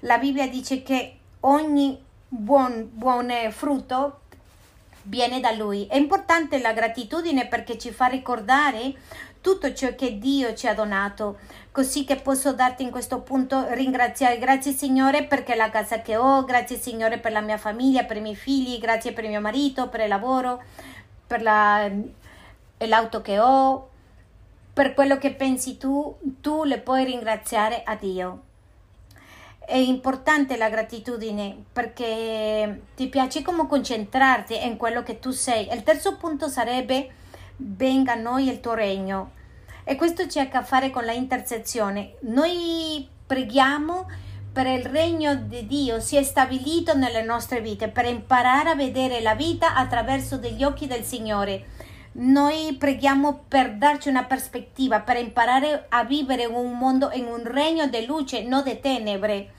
La 0.00 0.18
Bibbia 0.18 0.48
dice 0.48 0.82
che 0.82 1.18
ogni 1.40 2.00
buon, 2.28 2.90
buon 2.92 3.30
frutto 3.50 4.20
viene 5.02 5.40
da 5.40 5.52
Lui. 5.52 5.86
È 5.86 5.96
importante 5.96 6.60
la 6.60 6.72
gratitudine 6.72 7.46
perché 7.46 7.78
ci 7.78 7.90
fa 7.90 8.06
ricordare 8.06 8.94
tutto 9.40 9.74
ciò 9.74 9.94
che 9.94 10.18
Dio 10.18 10.54
ci 10.54 10.68
ha 10.68 10.74
donato, 10.74 11.38
così 11.72 12.04
che 12.04 12.16
posso 12.16 12.52
darti 12.52 12.84
in 12.84 12.90
questo 12.90 13.20
punto 13.20 13.66
ringraziare. 13.70 14.38
Grazie 14.38 14.72
Signore 14.72 15.24
perché 15.24 15.56
la 15.56 15.68
casa 15.68 16.00
che 16.00 16.16
ho, 16.16 16.44
grazie 16.44 16.78
Signore 16.78 17.18
per 17.18 17.32
la 17.32 17.40
mia 17.40 17.58
famiglia, 17.58 18.04
per 18.04 18.16
i 18.16 18.20
miei 18.20 18.36
figli, 18.36 18.78
grazie 18.78 19.12
per 19.12 19.26
mio 19.26 19.40
marito, 19.40 19.88
per 19.88 20.00
il 20.00 20.08
lavoro, 20.08 20.62
per 21.26 21.42
la, 21.42 21.90
l'auto 22.86 23.22
che 23.22 23.38
ho, 23.38 23.88
per 24.72 24.94
quello 24.94 25.18
che 25.18 25.32
pensi 25.34 25.76
tu, 25.76 26.16
tu 26.40 26.64
le 26.64 26.78
puoi 26.78 27.04
ringraziare 27.04 27.82
a 27.84 27.94
Dio. 27.94 28.42
È 29.58 29.76
importante 29.76 30.56
la 30.56 30.68
gratitudine 30.68 31.64
perché 31.72 32.82
ti 32.96 33.08
piace 33.08 33.42
come 33.42 33.66
concentrarti 33.66 34.64
in 34.64 34.76
quello 34.76 35.02
che 35.02 35.18
tu 35.18 35.30
sei. 35.30 35.68
Il 35.72 35.82
terzo 35.82 36.16
punto 36.16 36.48
sarebbe 36.48 37.10
venga 37.56 38.12
a 38.12 38.16
noi 38.16 38.48
il 38.48 38.60
tuo 38.60 38.74
regno. 38.74 39.40
E 39.84 39.96
questo 39.96 40.26
c'è 40.26 40.42
a 40.42 40.48
che 40.48 40.62
fare 40.64 40.90
con 40.90 41.04
la 41.04 41.12
intercessione. 41.12 42.14
Noi 42.20 43.08
preghiamo 43.26 44.06
per 44.52 44.66
il 44.66 44.84
regno 44.84 45.34
di 45.34 45.66
Dio 45.66 45.98
sia 45.98 46.22
stabilito 46.22 46.94
nelle 46.94 47.22
nostre 47.22 47.60
vite, 47.60 47.88
per 47.88 48.04
imparare 48.04 48.70
a 48.70 48.74
vedere 48.74 49.20
la 49.20 49.34
vita 49.34 49.74
attraverso 49.74 50.36
degli 50.36 50.62
occhi 50.62 50.86
del 50.86 51.04
Signore. 51.04 51.64
Noi 52.14 52.76
preghiamo 52.78 53.44
per 53.48 53.74
darci 53.74 54.08
una 54.08 54.24
prospettiva, 54.24 55.00
per 55.00 55.16
imparare 55.16 55.86
a 55.88 56.04
vivere 56.04 56.44
in 56.44 56.54
un 56.54 56.76
mondo, 56.76 57.10
in 57.12 57.26
un 57.26 57.42
regno 57.44 57.86
di 57.86 58.04
luce, 58.04 58.42
non 58.42 58.62
di 58.62 58.78
tenebre 58.80 59.52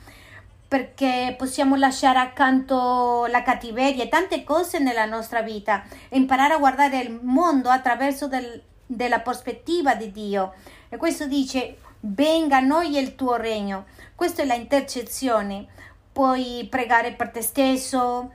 perché 0.74 1.36
possiamo 1.38 1.75
lasciare 1.75 2.17
accanto 2.17 3.27
la 3.27 3.43
cattiveria 3.43 4.05
e 4.05 4.10
tante 4.10 4.43
cose 4.43 4.79
nella 4.79 5.05
nostra 5.05 5.43
vita, 5.43 5.83
imparare 6.10 6.55
a 6.55 6.57
guardare 6.57 7.00
il 7.00 7.19
mondo 7.22 7.69
attraverso 7.69 8.27
del, 8.27 8.60
della 8.83 9.19
prospettiva 9.19 9.93
di 9.93 10.12
Dio. 10.12 10.55
E 10.89 10.98
questo 10.98 11.27
dice, 11.27 11.77
venga 12.00 12.57
a 12.57 12.62
noi 12.62 12.98
il 12.98 13.13
tuo 13.13 13.36
regno. 13.36 13.86
Questa 14.15 14.41
è 14.41 14.45
l'intercessione. 14.45 15.67
Puoi 16.12 16.65
pregare 16.67 17.12
per 17.12 17.29
te 17.29 17.43
stesso, 17.43 18.31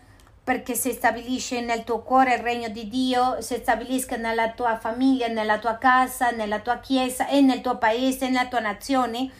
perché 0.48 0.74
si 0.74 0.92
stabilisce 0.92 1.60
nel 1.60 1.84
tuo 1.84 2.00
cuore 2.00 2.36
il 2.36 2.40
regno 2.40 2.70
di 2.70 2.88
Dio, 2.88 3.42
si 3.42 3.56
stabilisca 3.56 4.16
nella 4.16 4.52
tua 4.52 4.78
famiglia, 4.78 5.26
nella 5.26 5.58
tua 5.58 5.76
casa, 5.76 6.30
nella 6.30 6.60
tua 6.60 6.78
chiesa 6.78 7.28
e 7.28 7.42
nel 7.42 7.60
tuo 7.60 7.76
paese, 7.76 8.30
nella 8.30 8.48
tua 8.48 8.60
nazione 8.60 9.30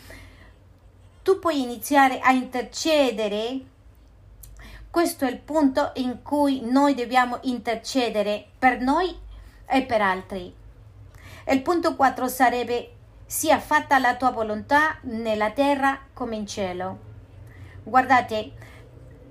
tu 1.22 1.38
puoi 1.38 1.62
iniziare 1.62 2.18
a 2.20 2.32
intercedere. 2.32 3.58
Questo 4.90 5.24
è 5.24 5.30
il 5.30 5.38
punto 5.38 5.92
in 5.94 6.20
cui 6.22 6.60
noi 6.70 6.92
dobbiamo 6.92 7.38
intercedere 7.44 8.44
per 8.58 8.78
noi 8.82 9.18
e 9.64 9.84
per 9.84 10.02
altri. 10.02 10.54
Il 11.50 11.62
punto 11.62 11.96
4 11.96 12.28
sarebbe 12.28 12.92
sia 13.24 13.58
fatta 13.58 13.98
la 13.98 14.14
tua 14.16 14.30
volontà 14.30 14.98
nella 15.04 15.52
terra 15.52 16.00
come 16.12 16.36
in 16.36 16.46
cielo. 16.46 16.98
Guardate, 17.82 18.52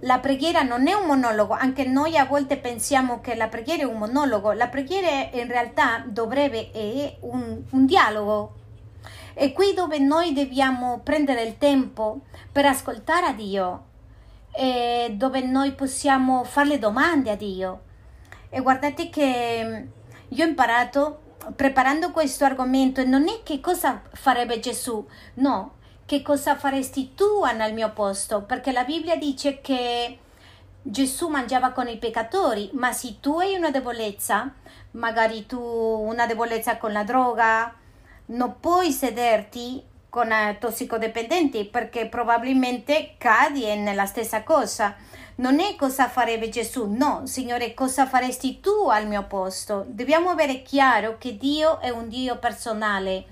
la 0.01 0.19
preghiera 0.19 0.61
non 0.61 0.87
è 0.87 0.93
un 0.93 1.07
monologo, 1.07 1.53
anche 1.53 1.85
noi 1.85 2.17
a 2.17 2.25
volte 2.25 2.57
pensiamo 2.57 3.19
che 3.19 3.35
la 3.35 3.47
preghiera 3.47 3.83
è 3.83 3.85
un 3.85 3.97
monologo, 3.97 4.51
la 4.51 4.67
preghiera 4.67 5.29
in 5.31 5.47
realtà 5.47 6.03
dovrebbe 6.05 6.69
essere 6.71 7.17
un, 7.21 7.63
un 7.71 7.85
dialogo. 7.85 8.55
È 9.33 9.51
qui 9.53 9.73
dove 9.73 9.99
noi 9.99 10.33
dobbiamo 10.33 10.99
prendere 11.03 11.43
il 11.43 11.57
tempo 11.57 12.21
per 12.51 12.65
ascoltare 12.65 13.27
a 13.27 13.33
Dio, 13.33 13.85
dove 15.11 15.41
noi 15.41 15.73
possiamo 15.73 16.43
fare 16.43 16.69
le 16.69 16.79
domande 16.79 17.31
a 17.31 17.35
Dio. 17.35 17.81
E 18.49 18.61
guardate 18.61 19.09
che 19.09 19.63
mm, 19.63 19.87
io 20.29 20.45
ho 20.45 20.47
imparato 20.47 21.19
preparando 21.55 22.11
questo 22.11 22.45
argomento 22.45 23.03
non 23.05 23.27
è 23.27 23.41
che 23.43 23.59
cosa 23.59 24.01
farebbe 24.13 24.59
Gesù, 24.59 25.05
no, 25.35 25.75
che 26.07 26.21
cosa 26.21 26.55
faresti 26.55 27.13
tu 27.15 27.43
al 27.43 27.73
mio 27.73 27.91
posto, 27.91 28.41
perché 28.41 28.71
la 28.71 28.85
Bibbia 28.85 29.17
dice 29.17 29.59
che 29.59 30.17
Gesù 30.81 31.27
mangiava 31.27 31.71
con 31.71 31.89
i 31.89 31.97
peccatori, 31.97 32.69
ma 32.73 32.93
se 32.93 33.19
tu 33.19 33.37
hai 33.39 33.55
una 33.55 33.71
debolezza, 33.71 34.53
magari 34.91 35.45
tu 35.45 35.59
una 35.59 36.25
debolezza 36.25 36.77
con 36.77 36.93
la 36.93 37.03
droga, 37.03 37.75
non 38.27 38.55
puoi 38.61 38.93
sederti 38.93 39.83
con 40.09 40.31
eh, 40.31 40.55
tossicodipendenti 40.57 41.65
perché 41.65 42.07
probabilmente 42.07 43.15
cadi 43.17 43.65
nella 43.75 44.05
stessa 44.05 44.43
cosa. 44.43 44.95
Non 45.35 45.59
è 45.59 45.75
cosa 45.75 46.07
farebbe 46.07 46.47
Gesù, 46.47 46.87
no, 46.89 47.23
Signore, 47.25 47.73
cosa 47.73 48.07
faresti 48.07 48.61
tu 48.61 48.87
al 48.89 49.07
mio 49.07 49.25
posto? 49.25 49.85
Dobbiamo 49.89 50.29
avere 50.29 50.61
chiaro 50.61 51.17
che 51.19 51.37
Dio 51.37 51.81
è 51.81 51.89
un 51.89 52.07
Dio 52.07 52.37
personale. 52.37 53.25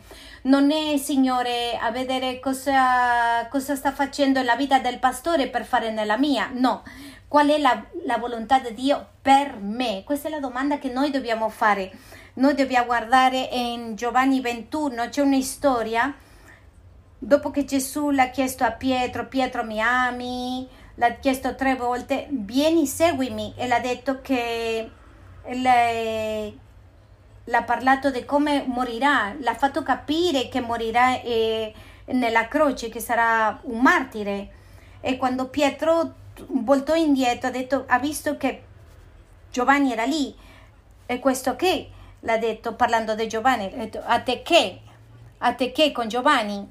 Non 0.46 0.70
è, 0.70 0.98
Signore, 0.98 1.76
a 1.76 1.90
vedere 1.90 2.40
cosa, 2.40 3.48
cosa 3.50 3.76
sta 3.76 3.92
facendo 3.92 4.44
la 4.44 4.56
vita 4.56 4.78
del 4.78 5.00
pastore 5.00 5.48
per 5.48 5.66
fare 5.66 5.92
nella 5.92 6.18
mia. 6.18 6.52
No, 6.54 6.84
qual 7.28 7.48
è 7.50 7.58
la, 7.58 7.84
la 8.06 8.18
volontà 8.20 8.60
di 8.60 8.76
Dio 8.76 9.08
per 9.24 9.58
me? 9.60 10.04
Questa 10.06 10.28
è 10.28 10.32
la 10.32 10.40
domanda 10.40 10.78
che 10.78 10.90
noi 10.90 11.10
dobbiamo 11.10 11.50
fare. 11.50 11.92
Noi 12.36 12.54
dobbiamo 12.54 12.86
guardare 12.86 13.50
in 13.54 13.96
Giovanni 13.96 14.40
21, 14.40 15.10
c'è 15.10 15.22
una 15.22 15.42
storia. 15.42 16.14
Dopo 17.18 17.50
che 17.50 17.66
Gesù 17.66 18.12
l'ha 18.12 18.30
chiesto 18.30 18.64
a 18.64 18.72
Pietro, 18.72 19.28
Pietro 19.28 19.64
mi 19.64 19.82
ami, 19.82 20.68
l'ha 20.94 21.14
chiesto 21.14 21.56
tre 21.56 21.76
volte, 21.76 22.28
vieni, 22.30 22.86
seguimi, 22.86 23.56
e 23.58 23.68
l'ha 23.68 23.80
detto 23.80 24.22
che 24.22 24.92
le, 25.44 26.54
l'ha 27.46 27.64
parlato 27.64 28.12
di 28.12 28.26
come 28.26 28.64
morirà, 28.68 29.36
l'ha 29.40 29.56
fatto 29.56 29.84
capire 29.84 30.50
che 30.50 30.62
morirà 30.62 31.22
eh, 31.22 31.74
nella 32.06 32.48
croce, 32.48 32.90
che 32.90 33.00
sarà 33.00 33.60
un 33.64 33.80
martire. 33.80 34.50
E 35.02 35.18
quando 35.18 35.48
Pietro 35.50 36.14
voltò 36.48 36.96
indietro, 36.96 37.50
ha 37.50 37.52
detto, 37.52 37.86
ha 37.88 38.00
visto 38.00 38.38
che 38.38 38.64
Giovanni 39.52 39.92
era 39.92 40.06
lì, 40.06 40.36
e 41.06 41.20
questo 41.20 41.56
che? 41.56 41.90
l'ha 42.26 42.38
detto 42.38 42.74
parlando 42.74 43.16
di 43.16 43.28
Giovanni, 43.28 43.70
detto 43.70 44.02
a 44.04 44.20
te 44.20 44.42
che, 44.42 44.80
a 45.38 45.54
te 45.54 45.72
che 45.72 45.92
con 45.92 46.08
Giovanni 46.08 46.68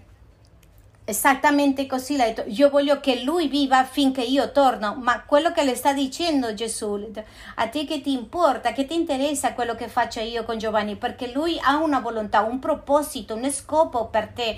Esattamente 1.07 1.85
così 1.85 2.17
l'ha 2.17 2.25
detto. 2.25 2.45
Io 2.47 2.71
voglio 2.71 2.99
che 2.99 3.23
lui 3.25 3.47
viva 3.49 3.85
finché 3.85 4.23
io 4.23 4.53
torno. 4.53 4.95
Ma 4.95 5.23
quello 5.25 5.53
che 5.53 5.63
le 5.63 5.75
sta 5.75 5.93
dicendo 5.93 6.55
Gesù, 6.55 7.13
a 7.57 7.69
te 7.69 7.85
che 7.85 8.01
ti 8.01 8.13
importa, 8.13 8.73
che 8.73 8.87
ti 8.87 8.95
interessa 8.95 9.53
quello 9.53 9.75
che 9.75 9.89
faccio 9.89 10.21
io 10.21 10.45
con 10.45 10.57
Giovanni, 10.57 10.97
perché 10.97 11.31
lui 11.31 11.59
ha 11.63 11.77
una 11.77 12.01
volontà, 12.01 12.41
un 12.41 12.59
proposito, 12.59 13.35
un 13.35 13.51
scopo 13.51 14.07
per 14.07 14.29
te. 14.29 14.57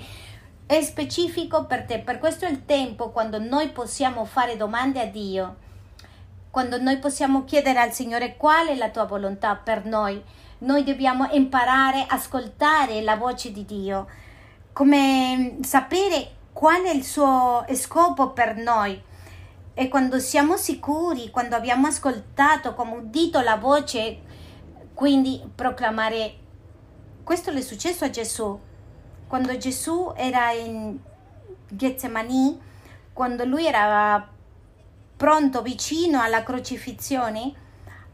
È 0.65 0.81
specifico 0.81 1.65
per 1.65 1.83
te. 1.83 1.99
Per 1.99 2.17
questo 2.17 2.45
è 2.45 2.49
il 2.49 2.63
tempo 2.63 3.09
quando 3.09 3.39
noi 3.39 3.67
possiamo 3.69 4.23
fare 4.23 4.55
domande 4.55 5.01
a 5.01 5.05
Dio. 5.05 5.55
Quando 6.49 6.79
noi 6.79 6.97
possiamo 6.97 7.43
chiedere 7.43 7.79
al 7.79 7.91
Signore 7.91 8.37
qual 8.37 8.67
è 8.67 8.75
la 8.75 8.89
tua 8.89 9.03
volontà 9.03 9.53
per 9.55 9.83
noi. 9.83 10.23
Noi 10.59 10.85
dobbiamo 10.85 11.27
imparare 11.31 12.05
a 12.07 12.15
ascoltare 12.15 13.01
la 13.01 13.17
voce 13.17 13.51
di 13.51 13.65
Dio 13.65 14.07
come 14.77 15.57
sapere 15.61 16.35
qual 16.57 16.81
è 16.81 16.89
il 16.89 17.03
suo 17.03 17.63
scopo 17.73 18.31
per 18.31 18.55
noi. 18.55 18.99
E 19.75 19.87
quando 19.89 20.17
siamo 20.17 20.57
sicuri, 20.57 21.29
quando 21.29 21.55
abbiamo 21.55 21.85
ascoltato, 21.85 22.73
come 22.73 22.95
udito 22.95 23.41
la 23.41 23.57
voce, 23.57 24.21
quindi 24.95 25.39
proclamare. 25.53 26.35
Questo 27.23 27.51
è 27.51 27.61
successo 27.61 28.05
a 28.05 28.09
Gesù. 28.09 28.59
Quando 29.27 29.55
Gesù 29.57 30.11
era 30.15 30.49
in 30.49 30.97
Getsemani, 31.69 32.59
quando 33.13 33.45
lui 33.45 33.67
era 33.67 34.27
pronto, 35.15 35.61
vicino 35.61 36.19
alla 36.19 36.41
crocifissione, 36.41 37.53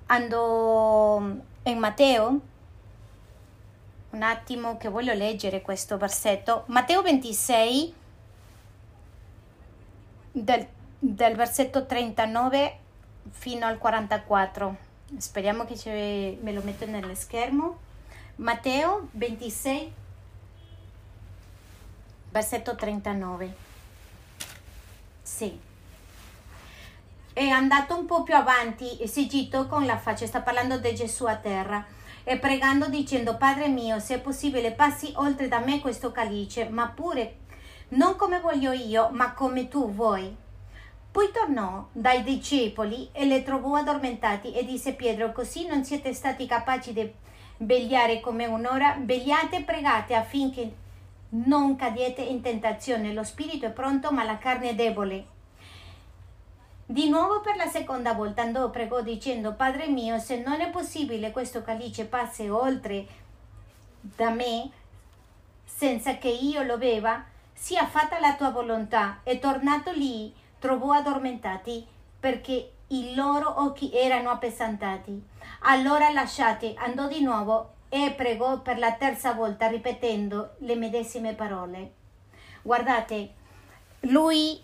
andò 0.07 1.17
in 1.63 1.77
Matteo. 1.77 2.39
Un 4.09 4.21
attimo 4.21 4.75
che 4.75 4.89
voglio 4.89 5.13
leggere 5.13 5.61
questo 5.61 5.95
versetto. 5.95 6.63
Matteo 6.67 7.01
26, 7.01 8.01
del, 10.33 10.67
del 10.97 11.35
versetto 11.35 11.85
39 11.85 12.79
fino 13.29 13.65
al 13.65 13.77
44. 13.77 14.75
Speriamo 15.17 15.63
che 15.63 15.77
ce, 15.77 16.37
me 16.41 16.51
lo 16.51 16.61
metto 16.63 16.85
nello 16.85 17.15
schermo. 17.15 17.77
Matteo 18.37 19.09
26, 19.11 19.93
versetto 22.31 22.75
39. 22.75 23.55
Sì. 25.21 25.59
È 27.31 27.47
andato 27.47 27.97
un 27.97 28.05
po' 28.05 28.23
più 28.23 28.35
avanti 28.35 28.97
e 28.97 29.07
si 29.07 29.27
gitò 29.27 29.67
con 29.67 29.85
la 29.85 29.97
faccia, 29.97 30.25
sta 30.25 30.41
parlando 30.41 30.77
di 30.77 30.93
Gesù 30.93 31.25
a 31.25 31.35
terra, 31.35 31.83
e 32.23 32.37
pregando 32.37 32.87
dicendo, 32.87 33.37
Padre 33.37 33.67
mio, 33.67 33.99
se 33.99 34.15
è 34.15 34.19
possibile, 34.19 34.71
passi 34.71 35.11
oltre 35.15 35.47
da 35.47 35.59
me 35.59 35.79
questo 35.79 36.11
calice, 36.11 36.69
ma 36.69 36.87
pure 36.87 37.37
non 37.95 38.15
come 38.15 38.39
voglio 38.39 38.71
io, 38.71 39.09
ma 39.11 39.33
come 39.33 39.67
tu 39.67 39.91
vuoi. 39.91 40.35
Poi 41.11 41.31
tornò 41.31 41.87
dai 41.91 42.23
discepoli 42.23 43.09
e 43.11 43.25
le 43.25 43.43
trovò 43.43 43.75
addormentati 43.75 44.53
e 44.53 44.65
disse 44.65 44.93
Pietro, 44.93 45.31
così 45.31 45.67
non 45.67 45.83
siete 45.83 46.13
stati 46.13 46.47
capaci 46.47 46.91
di 46.91 47.11
vegliare 47.57 48.19
come 48.19 48.45
un'ora, 48.45 48.97
vegliate 48.99 49.57
e 49.57 49.63
pregate 49.63 50.15
affinché 50.15 50.71
non 51.29 51.75
cadiete 51.75 52.21
in 52.21 52.41
tentazione. 52.41 53.13
Lo 53.13 53.23
spirito 53.23 53.67
è 53.67 53.71
pronto, 53.71 54.11
ma 54.11 54.23
la 54.23 54.37
carne 54.37 54.69
è 54.69 54.75
debole. 54.75 55.25
Di 56.85 57.09
nuovo 57.09 57.41
per 57.41 57.55
la 57.55 57.67
seconda 57.67 58.13
volta 58.13 58.41
andò, 58.41 58.69
pregò 58.69 59.01
dicendo, 59.01 59.53
Padre 59.53 59.87
mio, 59.87 60.17
se 60.17 60.41
non 60.41 60.61
è 60.61 60.69
possibile 60.69 61.31
questo 61.31 61.61
calice 61.61 62.05
passi 62.05 62.49
oltre 62.49 63.05
da 64.01 64.31
me 64.31 64.69
senza 65.63 66.17
che 66.17 66.27
io 66.27 66.63
lo 66.63 66.77
beva, 66.77 67.23
sia 67.63 67.87
fatta 67.87 68.19
la 68.19 68.33
tua 68.35 68.49
volontà. 68.49 69.21
E 69.23 69.39
tornato 69.39 69.93
lì, 69.93 70.33
trovò 70.59 70.91
addormentati 70.91 71.87
perché 72.19 72.71
i 72.87 73.15
loro 73.15 73.63
occhi 73.63 73.89
erano 73.93 74.31
appesantati. 74.31 75.23
Allora 75.61 76.09
lasciate, 76.09 76.73
andò 76.75 77.07
di 77.07 77.21
nuovo 77.21 77.75
e 77.87 78.13
pregò 78.17 78.59
per 78.59 78.77
la 78.77 78.91
terza 78.95 79.31
volta 79.31 79.67
ripetendo 79.67 80.55
le 80.57 80.75
medesime 80.75 81.35
parole. 81.35 81.93
Guardate, 82.61 83.33
lui 84.01 84.61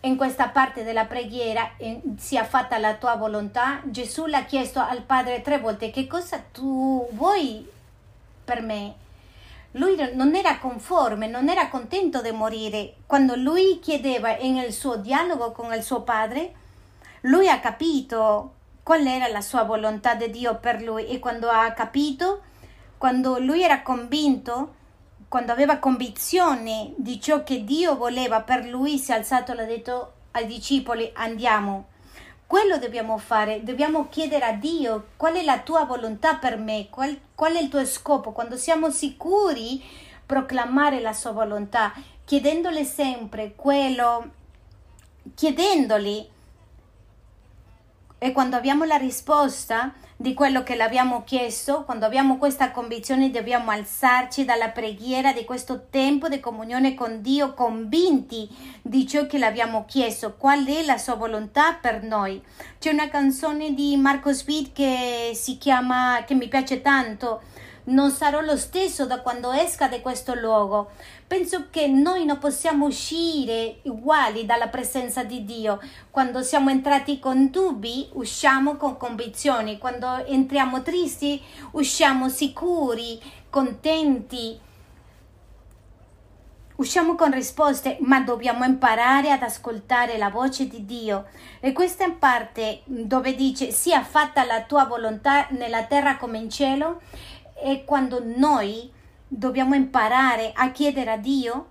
in 0.00 0.16
questa 0.16 0.48
parte 0.48 0.84
della 0.84 1.06
preghiera 1.06 1.70
sia 2.18 2.44
fatta 2.44 2.76
la 2.76 2.96
tua 2.96 3.16
volontà. 3.16 3.80
Gesù 3.84 4.26
l'ha 4.26 4.44
chiesto 4.44 4.78
al 4.78 5.00
Padre 5.00 5.40
tre 5.40 5.58
volte 5.58 5.90
che 5.90 6.06
cosa 6.06 6.38
tu 6.52 7.08
vuoi 7.12 7.66
per 8.44 8.60
me 8.60 9.04
lui 9.76 9.96
non 10.14 10.34
era 10.34 10.58
conforme, 10.58 11.26
non 11.26 11.48
era 11.48 11.68
contento 11.68 12.20
di 12.20 12.30
morire. 12.30 12.96
Quando 13.06 13.34
lui 13.34 13.78
chiedeva 13.80 14.36
nel 14.36 14.72
suo 14.72 14.96
dialogo 14.96 15.52
con 15.52 15.72
il 15.72 15.82
suo 15.82 16.02
padre, 16.02 16.52
lui 17.22 17.48
ha 17.48 17.60
capito 17.60 18.54
qual 18.82 19.06
era 19.06 19.28
la 19.28 19.40
sua 19.40 19.64
volontà 19.64 20.14
di 20.14 20.30
Dio 20.30 20.58
per 20.58 20.82
lui 20.82 21.06
e 21.06 21.18
quando 21.18 21.48
ha 21.48 21.72
capito, 21.72 22.42
quando 22.98 23.38
lui 23.38 23.62
era 23.62 23.82
convinto, 23.82 24.74
quando 25.28 25.52
aveva 25.52 25.78
convinzione 25.78 26.92
di 26.96 27.20
ciò 27.20 27.42
che 27.42 27.64
Dio 27.64 27.96
voleva 27.96 28.40
per 28.40 28.64
lui, 28.64 28.98
si 28.98 29.12
è 29.12 29.14
alzato 29.14 29.52
e 29.52 29.60
ha 29.60 29.66
detto 29.66 30.12
ai 30.32 30.46
discepoli 30.46 31.10
andiamo 31.14 31.88
quello 32.46 32.78
dobbiamo 32.78 33.18
fare, 33.18 33.62
dobbiamo 33.64 34.08
chiedere 34.08 34.44
a 34.44 34.52
Dio 34.52 35.08
qual 35.16 35.34
è 35.34 35.42
la 35.42 35.60
tua 35.60 35.84
volontà 35.84 36.36
per 36.36 36.56
me, 36.58 36.86
qual, 36.90 37.18
qual 37.34 37.54
è 37.54 37.60
il 37.60 37.68
tuo 37.68 37.84
scopo. 37.84 38.30
Quando 38.32 38.56
siamo 38.56 38.90
sicuri, 38.90 39.82
proclamare 40.24 41.00
la 41.00 41.12
sua 41.12 41.32
volontà, 41.32 41.92
chiedendole 42.24 42.84
sempre 42.84 43.54
quello, 43.56 44.30
chiedendoli. 45.34 46.34
E 48.26 48.32
quando 48.32 48.56
abbiamo 48.56 48.82
la 48.82 48.96
risposta, 48.96 49.92
di 50.16 50.34
quello 50.34 50.64
che 50.64 50.74
l'abbiamo 50.74 51.22
chiesto, 51.22 51.84
quando 51.84 52.06
abbiamo 52.06 52.38
questa 52.38 52.72
convinzione 52.72 53.30
dobbiamo 53.30 53.70
alzarci 53.70 54.44
dalla 54.44 54.70
preghiera 54.70 55.32
di 55.32 55.44
questo 55.44 55.86
tempo 55.90 56.28
di 56.28 56.40
comunione 56.40 56.94
con 56.94 57.22
Dio, 57.22 57.54
convinti 57.54 58.48
di 58.82 59.06
ciò 59.06 59.26
che 59.26 59.38
l'abbiamo 59.38 59.84
chiesto, 59.86 60.34
qual 60.36 60.66
è 60.66 60.84
la 60.84 60.98
sua 60.98 61.14
volontà 61.14 61.74
per 61.74 62.02
noi. 62.02 62.42
C'è 62.80 62.90
una 62.90 63.08
canzone 63.08 63.74
di 63.74 63.96
Marco 63.96 64.30
Witt 64.44 64.72
che 64.72 65.30
si 65.32 65.56
chiama, 65.56 66.24
che 66.26 66.34
mi 66.34 66.48
piace 66.48 66.82
tanto, 66.82 67.42
non 67.86 68.10
sarò 68.10 68.40
lo 68.40 68.56
stesso 68.56 69.06
da 69.06 69.20
quando 69.20 69.52
esca 69.52 69.88
da 69.88 70.00
questo 70.00 70.34
luogo. 70.34 70.90
Penso 71.26 71.66
che 71.70 71.86
noi 71.86 72.24
non 72.24 72.38
possiamo 72.38 72.86
uscire 72.86 73.80
uguali 73.82 74.46
dalla 74.46 74.68
presenza 74.68 75.22
di 75.24 75.44
Dio. 75.44 75.80
Quando 76.10 76.42
siamo 76.42 76.70
entrati 76.70 77.18
con 77.18 77.50
dubbi, 77.50 78.08
usciamo 78.12 78.76
con 78.76 78.96
convinzioni. 78.96 79.78
Quando 79.78 80.24
entriamo 80.24 80.82
tristi, 80.82 81.40
usciamo 81.72 82.28
sicuri, 82.28 83.20
contenti. 83.50 84.60
Usciamo 86.76 87.14
con 87.14 87.32
risposte, 87.32 87.96
ma 88.00 88.20
dobbiamo 88.20 88.64
imparare 88.64 89.30
ad 89.30 89.42
ascoltare 89.42 90.18
la 90.18 90.28
voce 90.28 90.68
di 90.68 90.84
Dio. 90.84 91.24
E 91.60 91.72
questa 91.72 92.04
è 92.04 92.12
parte 92.12 92.82
dove 92.84 93.34
dice 93.34 93.70
sia 93.70 94.02
fatta 94.02 94.44
la 94.44 94.62
tua 94.64 94.84
volontà 94.84 95.46
nella 95.50 95.84
terra 95.84 96.18
come 96.18 96.36
in 96.36 96.50
cielo 96.50 97.00
è 97.56 97.84
quando 97.84 98.22
noi 98.24 98.92
dobbiamo 99.26 99.74
imparare 99.74 100.52
a 100.54 100.70
chiedere 100.70 101.10
a 101.10 101.16
Dio 101.16 101.68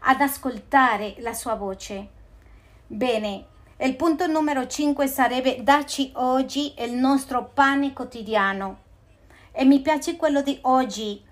ad 0.00 0.20
ascoltare 0.20 1.14
la 1.18 1.32
sua 1.32 1.54
voce. 1.54 2.08
Bene, 2.86 3.46
il 3.78 3.96
punto 3.96 4.26
numero 4.26 4.66
5 4.66 5.06
sarebbe 5.06 5.62
darci 5.62 6.12
oggi 6.14 6.74
il 6.78 6.92
nostro 6.92 7.50
pane 7.54 7.92
quotidiano. 7.92 8.86
E 9.52 9.64
mi 9.64 9.80
piace 9.80 10.16
quello 10.16 10.42
di 10.42 10.58
oggi 10.62 11.24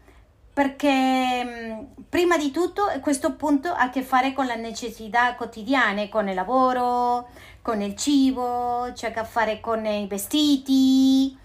perché 0.53 1.45
mm, 1.45 1.85
prima 2.09 2.39
di 2.39 2.51
tutto 2.51 2.85
questo 3.03 3.35
punto 3.35 3.69
ha 3.69 3.83
a 3.83 3.91
che 3.91 4.03
fare 4.03 4.33
con 4.33 4.47
le 4.47 4.57
necessità 4.57 5.35
quotidiane, 5.35 6.09
con 6.09 6.29
il 6.29 6.35
lavoro, 6.35 7.29
con 7.61 7.83
il 7.83 7.95
cibo, 7.95 8.91
c'è 8.95 9.09
a 9.09 9.11
che 9.13 9.25
fare 9.25 9.61
con 9.61 9.85
i 9.85 10.07
vestiti, 10.07 11.37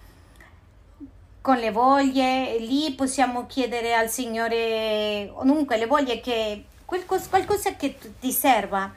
con 1.42 1.58
le 1.58 1.72
voglie, 1.72 2.56
lì 2.58 2.92
possiamo 2.92 3.46
chiedere 3.46 3.94
al 3.94 4.08
Signore, 4.08 5.32
comunque 5.34 5.76
le 5.76 5.86
voglie 5.86 6.20
che 6.20 6.66
qualcosa, 6.84 7.28
qualcosa 7.28 7.74
che 7.74 7.98
ti 8.20 8.30
serva, 8.30 8.90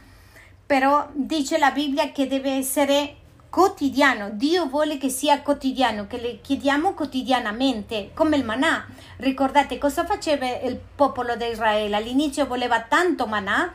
però 0.65 1.09
dice 1.11 1.57
la 1.57 1.71
Bibbia 1.71 2.11
che 2.11 2.27
deve 2.27 2.51
essere 2.51 3.15
quotidiano, 3.49 4.29
Dio 4.31 4.67
vuole 4.67 4.97
che 4.97 5.09
sia 5.09 5.41
quotidiano, 5.41 6.05
che 6.05 6.17
le 6.17 6.39
chiediamo 6.41 6.93
quotidianamente, 6.93 8.11
come 8.13 8.35
il 8.37 8.43
manà. 8.43 8.85
Ricordate 9.17 9.77
cosa 9.79 10.05
faceva 10.05 10.45
il 10.45 10.77
popolo 10.95 11.35
di 11.35 11.45
Israele? 11.45 11.95
All'inizio 11.95 12.45
voleva 12.45 12.81
tanto 12.81 13.25
manà 13.25 13.73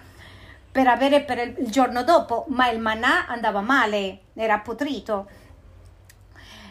per 0.70 0.86
avere 0.86 1.22
per 1.22 1.54
il 1.58 1.70
giorno 1.70 2.04
dopo, 2.04 2.44
ma 2.48 2.70
il 2.70 2.78
manà 2.78 3.26
andava 3.26 3.62
male, 3.62 4.20
era 4.34 4.58
potrito 4.58 5.28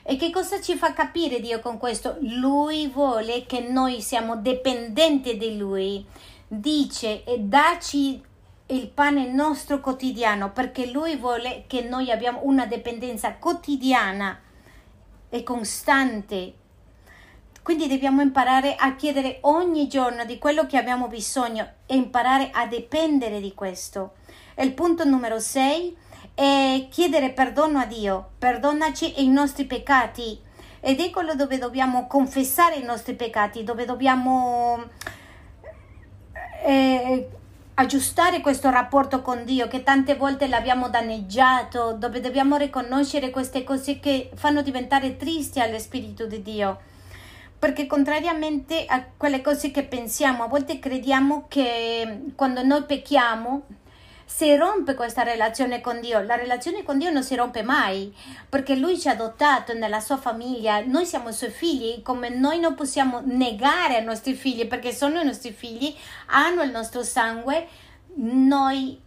E 0.03 0.15
che 0.15 0.31
cosa 0.31 0.61
ci 0.61 0.75
fa 0.75 0.93
capire 0.93 1.39
Dio 1.39 1.59
con 1.59 1.77
questo? 1.77 2.17
Lui 2.21 2.87
vuole 2.87 3.45
che 3.45 3.59
noi 3.59 4.01
siamo 4.01 4.37
dipendenti 4.37 5.37
di 5.37 5.57
Lui. 5.57 6.05
Dice 6.47 7.23
e 7.23 7.39
dacci 7.39 8.23
il 8.67 8.87
pane 8.89 9.31
nostro 9.31 9.79
quotidiano 9.79 10.51
perché 10.51 10.87
Lui 10.87 11.15
vuole 11.15 11.63
che 11.67 11.81
noi 11.81 12.11
abbiamo 12.11 12.41
una 12.43 12.65
dipendenza 12.65 13.33
quotidiana 13.33 14.39
e 15.29 15.43
costante. 15.43 16.53
Quindi 17.61 17.87
dobbiamo 17.87 18.21
imparare 18.21 18.75
a 18.75 18.95
chiedere 18.95 19.39
ogni 19.41 19.87
giorno 19.87 20.25
di 20.25 20.39
quello 20.39 20.65
che 20.65 20.77
abbiamo 20.77 21.07
bisogno 21.07 21.67
e 21.85 21.95
imparare 21.95 22.49
a 22.51 22.65
dipendere 22.65 23.39
di 23.39 23.53
questo. 23.53 24.13
Il 24.57 24.73
punto 24.73 25.03
numero 25.03 25.39
6 25.39 25.97
è 26.33 26.87
chiedere 26.89 27.31
perdono 27.31 27.79
a 27.79 27.85
Dio, 27.85 28.31
perdonaci 28.37 29.23
i 29.23 29.27
nostri 29.29 29.65
peccati 29.65 30.39
ed 30.81 31.09
quello 31.11 31.35
dove 31.35 31.57
dobbiamo 31.57 32.07
confessare 32.07 32.75
i 32.75 32.83
nostri 32.83 33.13
peccati, 33.13 33.63
dove 33.63 33.85
dobbiamo 33.85 34.83
eh, 36.63 37.27
aggiustare 37.75 38.41
questo 38.41 38.69
rapporto 38.69 39.21
con 39.21 39.45
Dio 39.45 39.67
che 39.67 39.83
tante 39.83 40.15
volte 40.15 40.47
l'abbiamo 40.47 40.89
danneggiato, 40.89 41.93
dove 41.93 42.19
dobbiamo 42.19 42.57
riconoscere 42.57 43.29
queste 43.29 43.63
cose 43.63 43.99
che 43.99 44.29
fanno 44.35 44.61
diventare 44.61 45.17
tristi 45.17 45.59
allo 45.59 45.79
Spirito 45.79 46.25
di 46.25 46.41
Dio. 46.41 46.79
Perché 47.57 47.87
contrariamente 47.87 48.85
a 48.85 49.03
quelle 49.17 49.41
cose 49.41 49.71
che 49.71 49.83
pensiamo, 49.83 50.43
a 50.43 50.47
volte 50.47 50.79
crediamo 50.79 51.45
che 51.49 52.31
quando 52.35 52.63
noi 52.63 52.83
pecchiamo 52.83 53.63
si 54.31 54.55
rompe 54.55 54.93
questa 54.93 55.23
relazione 55.23 55.81
con 55.81 55.99
Dio. 55.99 56.21
La 56.21 56.35
relazione 56.35 56.83
con 56.83 56.99
Dio 56.99 57.09
non 57.09 57.23
si 57.23 57.35
rompe 57.35 57.63
mai 57.63 58.15
perché 58.47 58.75
Lui 58.75 58.99
ci 58.99 59.09
ha 59.09 59.13
adottato 59.13 59.73
nella 59.73 59.99
sua 59.99 60.17
famiglia, 60.17 60.85
noi 60.85 61.07
siamo 61.07 61.29
i 61.29 61.33
suoi 61.33 61.49
figli, 61.49 62.03
come 62.03 62.29
noi 62.29 62.59
non 62.59 62.75
possiamo 62.75 63.21
negare 63.25 63.97
ai 63.97 64.03
nostri 64.03 64.35
figli 64.35 64.67
perché 64.67 64.93
sono 64.93 65.19
i 65.19 65.25
nostri 65.25 65.51
figli, 65.51 65.93
hanno 66.27 66.61
il 66.61 66.69
nostro 66.69 67.01
sangue, 67.01 67.67
noi 68.17 69.01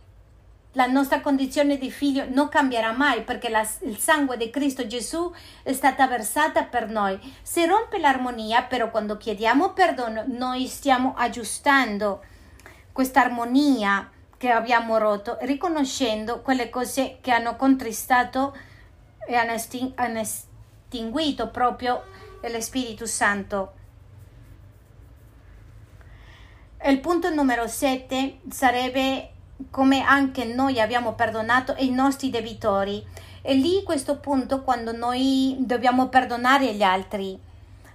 la 0.72 0.86
nostra 0.86 1.20
condizione 1.20 1.78
di 1.78 1.90
figlio 1.90 2.24
non 2.28 2.48
cambierà 2.48 2.90
mai 2.90 3.22
perché 3.22 3.48
la, 3.48 3.66
il 3.82 3.98
sangue 3.98 4.36
di 4.36 4.50
Cristo 4.50 4.88
Gesù 4.88 5.32
è 5.62 5.72
stata 5.72 6.06
versata 6.08 6.64
per 6.64 6.90
noi. 6.90 7.18
Si 7.42 7.64
rompe 7.64 7.98
l'armonia, 7.98 8.64
però 8.64 8.90
quando 8.90 9.16
chiediamo 9.16 9.72
perdono 9.72 10.24
noi 10.26 10.66
stiamo 10.66 11.14
aggiustando 11.16 12.24
questa 12.90 13.20
armonia 13.20 14.10
che 14.42 14.50
abbiamo 14.50 14.98
rotto, 14.98 15.38
riconoscendo 15.42 16.40
quelle 16.40 16.68
cose 16.68 17.18
che 17.20 17.30
hanno 17.30 17.54
contristato 17.54 18.56
e 19.24 19.36
hanno, 19.36 19.52
esting- 19.52 19.92
hanno 19.94 20.18
estinguito 20.18 21.48
proprio 21.50 22.02
lo 22.40 22.60
Spirito 22.60 23.06
Santo. 23.06 23.72
Il 26.84 26.98
punto 26.98 27.32
numero 27.32 27.68
7 27.68 28.40
sarebbe 28.50 29.30
come 29.70 30.02
anche 30.02 30.44
noi 30.44 30.80
abbiamo 30.80 31.12
perdonato 31.12 31.76
i 31.78 31.92
nostri 31.92 32.28
debitori. 32.28 33.06
E 33.42 33.54
lì 33.54 33.84
questo 33.84 34.18
punto 34.18 34.62
quando 34.62 34.90
noi 34.90 35.54
dobbiamo 35.60 36.08
perdonare 36.08 36.74
gli 36.74 36.82
altri 36.82 37.38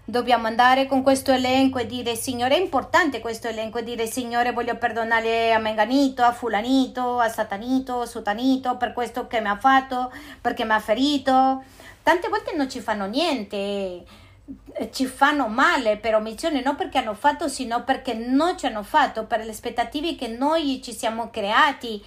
dobbiamo 0.10 0.48
andare 0.48 0.86
con 0.86 1.04
questo 1.04 1.34
elenco 1.34 1.80
e 1.80 1.86
dire 1.86 2.16
Signore 2.16 2.56
è 2.56 2.62
importante 2.62 3.20
questo 3.20 3.50
elenco 3.50 3.80
e 3.80 3.84
dire 3.84 4.08
Signore 4.08 4.54
voglio 4.54 4.78
perdonare 4.78 5.52
a 5.52 5.60
Menganito, 5.60 6.24
a 6.24 6.32
Fulanito, 6.32 7.20
a 7.20 7.28
Satanito, 7.28 8.00
a 8.00 8.06
Sutanito 8.06 8.78
per 8.78 8.94
questo 8.94 9.28
che 9.28 9.42
mi 9.42 9.50
ha 9.50 9.58
fatto, 9.58 10.10
perché 10.40 10.64
mi 10.64 10.72
ha 10.72 10.80
ferito. 10.80 11.62
Tante 12.04 12.30
volte 12.30 12.56
non 12.56 12.70
ci 12.70 12.80
fanno 12.80 13.06
niente, 13.06 13.58
eh, 13.58 14.92
ci 14.94 15.06
fanno 15.08 15.48
male 15.48 15.98
per 15.98 16.16
omissione, 16.16 16.62
non 16.62 16.78
perché 16.78 17.00
hanno 17.00 17.14
fatto, 17.14 17.50
sino 17.50 17.84
perché 17.84 18.14
non 18.14 18.58
ci 18.58 18.66
hanno 18.66 18.84
fatto, 18.84 19.26
per 19.26 19.44
le 19.44 19.52
aspettative 19.52 20.16
che 20.16 20.30
noi 20.30 20.82
ci 20.82 20.94
siamo 20.94 21.30
creati 21.30 22.02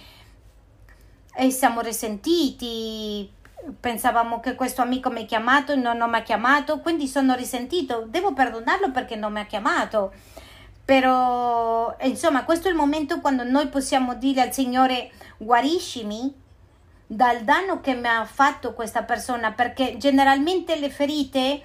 e 1.35 1.51
siamo 1.51 1.81
risentiti 1.81 3.29
pensavamo 3.79 4.39
che 4.39 4.55
questo 4.55 4.81
amico 4.81 5.09
mi 5.09 5.23
ha 5.23 5.25
chiamato 5.25 5.73
e 5.73 5.75
non, 5.75 5.97
mi 5.97 6.15
ha 6.15 6.21
chiamato, 6.21 6.79
quindi 6.79 7.07
sono 7.07 7.35
risentito, 7.35 8.05
devo 8.07 8.33
perdonarlo 8.33 8.91
perché 8.91 9.15
non 9.15 9.33
mi 9.33 9.39
ha 9.39 9.45
chiamato. 9.45 10.11
Però, 10.83 11.95
insomma, 12.01 12.43
questo 12.43 12.67
è 12.67 12.71
il 12.71 12.77
momento 12.77 13.19
quando 13.19 13.43
noi 13.43 13.67
possiamo 13.67 14.15
dire 14.15 14.41
al 14.41 14.51
Signore 14.51 15.11
guariscimi 15.37 16.33
dal 17.05 17.41
danno 17.41 17.81
che 17.81 17.93
mi 17.93 18.07
ha 18.07 18.25
fatto 18.25 18.73
questa 18.73 19.03
persona, 19.03 19.51
perché 19.51 19.97
generalmente 19.97 20.75
le 20.77 20.89
ferite 20.89 21.61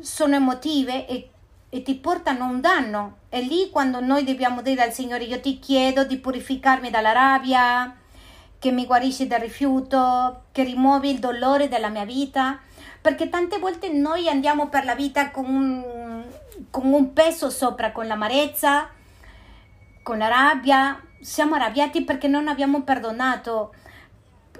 sono 0.00 0.34
emotive 0.36 1.06
e, 1.06 1.30
e 1.68 1.82
ti 1.82 1.96
portano 1.96 2.46
un 2.46 2.60
danno. 2.60 3.18
E 3.28 3.40
lì 3.42 3.70
quando 3.70 4.00
noi 4.00 4.24
dobbiamo 4.24 4.62
dire 4.62 4.82
al 4.82 4.92
Signore 4.92 5.24
io 5.24 5.40
ti 5.40 5.58
chiedo 5.58 6.04
di 6.04 6.16
purificarmi 6.18 6.90
dalla 6.90 7.12
rabbia, 7.12 7.94
che 8.58 8.70
mi 8.70 8.86
guarisci 8.86 9.26
dal 9.26 9.40
rifiuto, 9.40 10.44
che 10.52 10.64
rimuovi 10.64 11.10
il 11.10 11.18
dolore 11.18 11.68
della 11.68 11.88
mia 11.88 12.04
vita, 12.04 12.58
perché 13.00 13.28
tante 13.28 13.58
volte 13.58 13.88
noi 13.90 14.28
andiamo 14.28 14.68
per 14.68 14.84
la 14.84 14.94
vita 14.94 15.30
con 15.30 15.44
un, 15.44 16.24
con 16.70 16.92
un 16.92 17.12
peso 17.12 17.50
sopra, 17.50 17.92
con 17.92 18.06
l'amarezza, 18.06 18.88
con 20.02 20.18
la 20.18 20.28
rabbia, 20.28 21.00
siamo 21.20 21.54
arrabbiati 21.54 22.02
perché 22.02 22.28
non 22.28 22.48
abbiamo 22.48 22.82
perdonato, 22.82 23.74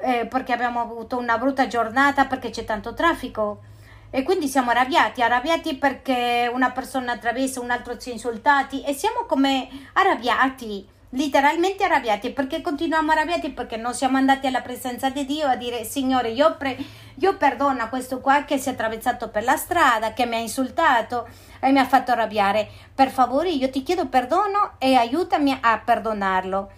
eh, 0.00 0.26
perché 0.26 0.52
abbiamo 0.52 0.80
avuto 0.80 1.16
una 1.16 1.38
brutta 1.38 1.66
giornata, 1.66 2.26
perché 2.26 2.50
c'è 2.50 2.64
tanto 2.64 2.94
traffico. 2.94 3.62
E 4.10 4.22
quindi 4.22 4.48
siamo 4.48 4.70
arrabbiati, 4.70 5.22
arrabbiati 5.22 5.76
perché 5.76 6.50
una 6.52 6.70
persona 6.70 7.12
attraversa, 7.12 7.60
un 7.60 7.70
altro 7.70 7.98
ci 7.98 8.10
ha 8.10 8.12
insultati 8.12 8.82
e 8.82 8.94
siamo 8.94 9.24
come 9.26 9.68
arrabbiati 9.94 10.94
letteralmente 11.16 11.82
arrabbiati 11.82 12.30
perché 12.30 12.60
continuiamo 12.60 13.10
arrabbiati? 13.10 13.50
Perché 13.50 13.76
non 13.76 13.94
siamo 13.94 14.18
andati 14.18 14.46
alla 14.46 14.60
presenza 14.60 15.08
di 15.08 15.24
Dio 15.24 15.46
a 15.46 15.56
dire 15.56 15.84
Signore 15.84 16.28
io, 16.30 16.56
pre- 16.56 16.76
io 17.14 17.36
perdono 17.36 17.82
a 17.82 17.88
questo 17.88 18.20
qua 18.20 18.44
che 18.44 18.58
si 18.58 18.68
è 18.68 18.72
attraversato 18.72 19.30
per 19.30 19.42
la 19.42 19.56
strada 19.56 20.12
che 20.12 20.26
mi 20.26 20.36
ha 20.36 20.38
insultato 20.38 21.26
e 21.58 21.72
mi 21.72 21.78
ha 21.78 21.86
fatto 21.86 22.12
arrabbiare. 22.12 22.68
Per 22.94 23.10
favore 23.10 23.50
io 23.50 23.70
ti 23.70 23.82
chiedo 23.82 24.06
perdono 24.06 24.74
e 24.78 24.94
aiutami 24.94 25.56
a 25.58 25.80
perdonarlo. 25.82 26.70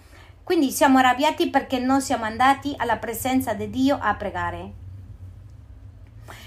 Quindi 0.44 0.70
siamo 0.70 0.98
arrabbiati 0.98 1.50
perché 1.50 1.78
non 1.78 2.00
siamo 2.00 2.24
andati 2.24 2.74
alla 2.78 2.96
presenza 2.96 3.52
di 3.54 3.68
Dio 3.68 3.98
a 4.00 4.14
pregare. 4.14 4.72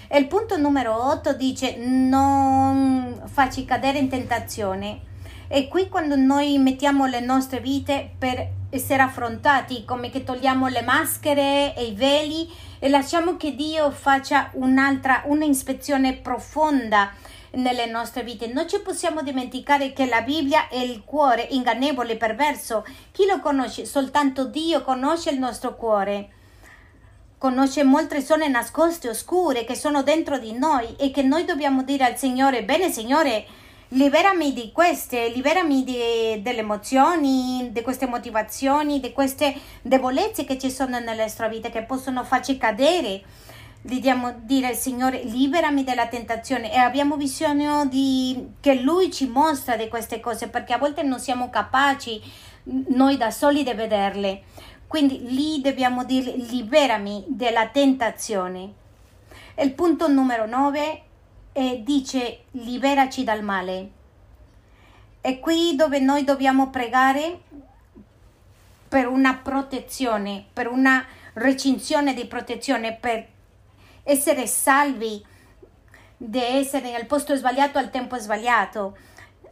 E 0.07 0.17
il 0.17 0.27
punto 0.27 0.57
numero 0.57 1.09
8 1.09 1.33
dice 1.33 1.75
non 1.77 3.21
facci 3.25 3.63
cadere 3.65 3.97
in 3.97 4.09
tentazione 4.09 5.09
e 5.53 5.67
qui 5.67 5.89
quando 5.89 6.15
noi 6.15 6.57
mettiamo 6.59 7.05
le 7.05 7.19
nostre 7.19 7.59
vite 7.59 8.09
per 8.17 8.47
essere 8.69 9.03
affrontati, 9.03 9.83
come 9.83 10.09
che 10.09 10.23
togliamo 10.23 10.67
le 10.67 10.81
maschere 10.81 11.75
e 11.75 11.87
i 11.87 11.93
veli 11.93 12.49
e 12.79 12.87
lasciamo 12.87 13.35
che 13.35 13.53
Dio 13.53 13.91
faccia 13.91 14.49
un'altra, 14.53 15.23
un'ispezione 15.25 16.13
profonda 16.13 17.11
nelle 17.55 17.85
nostre 17.85 18.23
vite. 18.23 18.47
Non 18.47 18.69
ci 18.69 18.79
possiamo 18.79 19.23
dimenticare 19.23 19.91
che 19.91 20.05
la 20.05 20.21
Bibbia 20.21 20.69
è 20.69 20.77
il 20.77 21.03
cuore 21.03 21.47
ingannevole 21.51 22.13
e 22.13 22.17
perverso. 22.17 22.85
Chi 23.11 23.25
lo 23.25 23.41
conosce? 23.41 23.85
Soltanto 23.85 24.45
Dio 24.45 24.81
conosce 24.83 25.31
il 25.31 25.37
nostro 25.37 25.75
cuore. 25.75 26.29
Conosce 27.37 27.83
molte 27.83 28.21
zone 28.21 28.47
nascoste, 28.47 29.09
oscure, 29.09 29.65
che 29.65 29.75
sono 29.75 30.01
dentro 30.01 30.37
di 30.37 30.53
noi 30.53 30.95
e 30.97 31.11
che 31.11 31.23
noi 31.23 31.43
dobbiamo 31.43 31.83
dire 31.83 32.05
al 32.05 32.17
Signore, 32.17 32.63
bene 32.63 32.89
Signore, 32.89 33.45
liberami 33.93 34.53
di 34.53 34.71
queste, 34.71 35.29
liberami 35.29 35.83
di, 35.83 36.41
delle 36.41 36.59
emozioni, 36.59 37.69
di 37.71 37.81
queste 37.81 38.07
motivazioni, 38.07 38.99
di 38.99 39.11
queste 39.11 39.53
debolezze 39.81 40.45
che 40.45 40.57
ci 40.57 40.69
sono 40.69 40.99
nella 40.99 41.23
nostra 41.23 41.47
vita 41.47 41.69
che 41.69 41.83
possono 41.83 42.23
farci 42.23 42.57
cadere. 42.57 43.21
Dobbiamo 43.81 44.35
dire 44.43 44.67
al 44.67 44.75
Signore 44.75 45.23
liberami 45.23 45.83
dalla 45.83 46.07
tentazione 46.07 46.71
e 46.71 46.77
abbiamo 46.77 47.17
bisogno 47.17 47.85
di, 47.87 48.51
che 48.59 48.75
Lui 48.75 49.11
ci 49.11 49.27
mostra 49.27 49.75
di 49.75 49.87
queste 49.87 50.19
cose 50.19 50.47
perché 50.47 50.73
a 50.73 50.77
volte 50.77 51.01
non 51.01 51.19
siamo 51.19 51.49
capaci 51.49 52.21
noi 52.89 53.17
da 53.17 53.31
soli 53.31 53.63
di 53.63 53.73
vederle. 53.73 54.43
Quindi 54.87 55.33
lì 55.33 55.61
dobbiamo 55.61 56.03
dire 56.03 56.31
liberami 56.35 57.25
dalla 57.27 57.67
tentazione. 57.67 58.73
Il 59.57 59.73
punto 59.73 60.07
numero 60.07 60.45
9 60.45 61.03
e 61.53 61.81
dice 61.83 62.43
liberaci 62.51 63.23
dal 63.23 63.43
male. 63.43 63.89
È 65.19 65.39
qui 65.39 65.75
dove 65.75 65.99
noi 65.99 66.23
dobbiamo 66.23 66.69
pregare 66.69 67.41
per 68.87 69.07
una 69.07 69.35
protezione, 69.35 70.45
per 70.51 70.67
una 70.67 71.05
recinzione 71.33 72.13
di 72.13 72.25
protezione, 72.25 72.93
per 72.95 73.27
essere 74.03 74.47
salvi 74.47 75.23
di 76.17 76.43
essere 76.43 76.93
al 76.95 77.05
posto 77.05 77.35
sbagliato 77.35 77.77
al 77.77 77.89
tempo 77.89 78.17
sbagliato. 78.17 78.97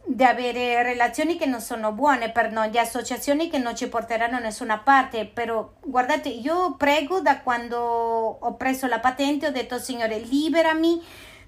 di 0.04 0.24
avere 0.24 0.82
relazioni 0.82 1.36
che 1.36 1.46
non 1.46 1.60
sono 1.60 1.92
buone 1.92 2.30
per 2.30 2.50
noi, 2.50 2.70
di 2.70 2.78
associazioni 2.78 3.48
che 3.48 3.58
non 3.58 3.76
ci 3.76 3.88
porteranno 3.88 4.38
da 4.38 4.44
nessuna 4.44 4.78
parte. 4.78 5.26
Però 5.26 5.72
guardate, 5.80 6.28
io 6.28 6.74
prego 6.76 7.20
da 7.20 7.40
quando 7.40 7.78
ho 7.78 8.54
preso 8.54 8.86
la 8.86 8.98
patente, 8.98 9.46
ho 9.46 9.52
detto 9.52 9.78
Signore, 9.78 10.18
liberami 10.18 11.00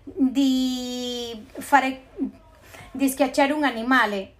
di 0.04 1.46
fare 1.58 2.02
di 2.90 3.08
schiacciare 3.08 3.52
un 3.52 3.64
animale. 3.64 4.32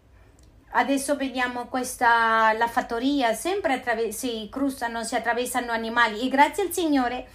Adesso 0.75 1.17
vediamo 1.17 1.67
questa 1.67 2.53
la 2.55 2.67
fattoria, 2.67 3.35
sempre 3.35 3.75
attraver- 3.75 4.13
si 4.13 4.49
cruzano, 4.51 5.05
si 5.05 5.15
attraversano 5.15 5.71
animali 5.71 6.21
e 6.21 6.29
grazie 6.29 6.65
al 6.65 6.73
Signore 6.73 7.27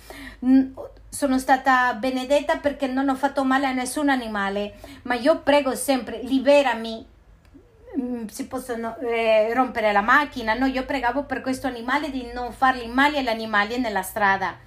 sono 1.10 1.40
stata 1.40 1.94
benedetta 1.94 2.58
perché 2.58 2.88
non 2.88 3.10
ho 3.10 3.16
fatto 3.16 3.44
male 3.44 3.66
a 3.66 3.72
nessun 3.72 4.10
animale, 4.10 4.76
ma 5.04 5.16
io 5.16 5.40
prego 5.40 5.76
sempre, 5.76 6.22
liberami, 6.22 7.06
mm, 8.00 8.26
si 8.28 8.48
possono 8.48 8.98
eh, 8.98 9.54
rompere 9.54 9.92
la 9.92 10.02
macchina, 10.02 10.54
no? 10.54 10.66
Io 10.66 10.86
pregavo 10.86 11.24
per 11.24 11.42
questo 11.42 11.68
animale 11.68 12.12
di 12.12 12.30
non 12.34 12.52
fargli 12.52 12.88
male 12.88 13.20
agli 13.20 13.30
animali 13.30 13.80
nella 13.80 14.02
strada. 14.04 14.66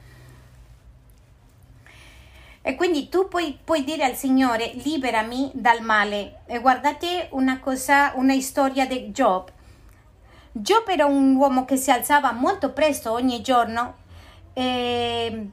E 2.62 2.74
quindi 2.74 3.08
tu 3.08 3.26
puoi, 3.26 3.58
puoi, 3.62 3.84
dire 3.84 4.04
al 4.04 4.14
Signore, 4.14 4.72
liberami 4.74 5.50
dal 5.54 5.80
male. 5.80 6.42
E 6.46 6.58
guardate 6.60 7.28
una 7.32 7.58
cosa, 7.58 8.12
una 8.16 8.38
storia 8.40 8.86
di 8.86 9.10
Job. 9.10 9.50
Job 10.52 10.88
era 10.88 11.06
un 11.06 11.36
uomo 11.36 11.64
che 11.64 11.76
si 11.76 11.90
alzava 11.90 12.32
molto 12.32 12.72
presto 12.72 13.12
ogni 13.12 13.40
giorno 13.40 13.94
e, 14.52 15.50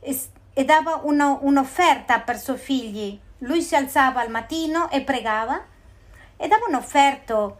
e, 0.00 0.20
e 0.52 0.64
dava 0.64 1.00
una, 1.02 1.38
un'offerta 1.40 2.20
per 2.20 2.36
i 2.36 2.38
suoi 2.38 2.58
figli. 2.58 3.18
Lui 3.38 3.60
si 3.60 3.74
alzava 3.74 4.20
al 4.20 4.30
mattino 4.30 4.88
e 4.90 5.02
pregava 5.02 5.62
e 6.36 6.48
dava 6.48 6.66
un'offerta 6.68 7.54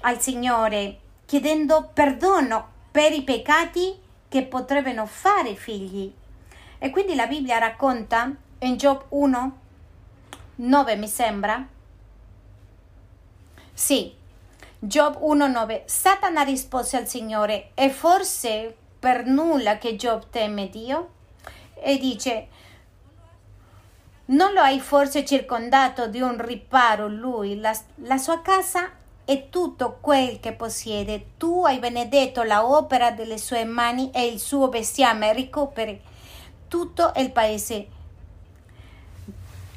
al 0.00 0.20
Signore 0.20 0.98
chiedendo 1.24 1.90
perdono 1.92 2.68
per 2.90 3.12
i 3.12 3.22
peccati 3.22 3.98
che 4.28 4.42
potrebbero 4.44 5.06
fare 5.06 5.50
i 5.50 5.56
figli. 5.56 6.12
E 6.84 6.90
quindi 6.90 7.14
la 7.14 7.26
Bibbia 7.26 7.56
racconta 7.56 8.30
in 8.58 8.76
Job 8.76 9.06
1, 9.08 9.58
9 10.56 10.96
mi 10.96 11.08
sembra. 11.08 11.66
Sì, 13.72 14.14
Job 14.80 15.16
1, 15.18 15.46
9. 15.46 15.84
Satana 15.86 16.42
rispose 16.42 16.98
al 16.98 17.08
Signore, 17.08 17.70
è 17.72 17.88
forse 17.88 18.76
per 18.98 19.24
nulla 19.24 19.78
che 19.78 19.96
Job 19.96 20.24
teme 20.28 20.68
Dio? 20.68 21.12
E 21.72 21.96
dice, 21.96 22.48
non 24.26 24.52
lo 24.52 24.60
hai 24.60 24.78
forse 24.78 25.24
circondato 25.24 26.06
di 26.08 26.20
un 26.20 26.36
riparo 26.38 27.08
lui, 27.08 27.60
la, 27.60 27.74
la 28.02 28.18
sua 28.18 28.42
casa 28.42 28.90
e 29.24 29.48
tutto 29.48 29.96
quel 30.02 30.38
che 30.38 30.52
possiede. 30.52 31.28
Tu 31.38 31.64
hai 31.64 31.78
benedetto 31.78 32.42
la 32.42 32.66
opera 32.66 33.10
delle 33.10 33.38
sue 33.38 33.64
mani 33.64 34.10
e 34.10 34.26
il 34.26 34.38
suo 34.38 34.68
bestiame 34.68 35.32
ricopre 35.32 36.12
tutto 36.74 37.12
il 37.18 37.30
paese. 37.30 37.86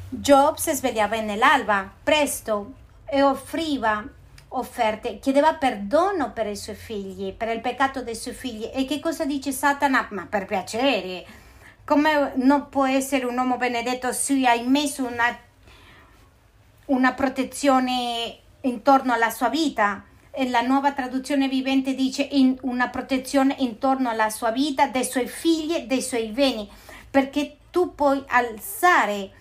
Job 0.10 0.56
si 0.56 0.74
svegliava 0.74 1.22
nell'alba, 1.22 1.88
presto, 2.04 2.74
e 3.06 3.22
offriva 3.22 4.04
offerte, 4.50 5.20
chiedeva 5.20 5.54
perdono 5.54 6.32
per 6.32 6.48
i 6.48 6.56
suoi 6.56 6.76
figli, 6.76 7.34
per 7.34 7.50
il 7.50 7.62
peccato 7.62 8.02
dei 8.02 8.16
suoi 8.16 8.34
figli. 8.34 8.68
E 8.74 8.86
che 8.86 9.00
cosa 9.00 9.26
dice 9.26 9.52
Satana? 9.52 10.08
Ma 10.10 10.26
per 10.26 10.48
piacere, 10.48 11.24
come 11.86 12.32
non 12.38 12.68
può 12.70 12.88
essere 12.88 13.26
un 13.26 13.38
uomo 13.38 13.58
benedetto 13.58 14.12
se 14.12 14.44
hai 14.48 14.66
messo 14.66 15.06
una, 15.06 15.38
una 16.86 17.14
protezione 17.14 18.40
intorno 18.62 19.14
alla 19.14 19.30
sua 19.30 19.50
vita? 19.50 20.04
E 20.32 20.50
la 20.50 20.62
nuova 20.62 20.94
traduzione 20.94 21.48
vivente 21.48 21.94
dice 21.94 22.24
in 22.24 22.58
una 22.62 22.90
protezione 22.90 23.56
intorno 23.60 24.10
alla 24.10 24.32
sua 24.32 24.50
vita, 24.50 24.88
dei 24.88 25.06
suoi 25.06 25.28
figli, 25.28 25.82
dei 25.82 26.02
suoi 26.02 26.30
beni 26.30 26.68
perché 27.10 27.58
tu 27.72 27.93
puoi 27.96 28.24
alzare 28.28 29.32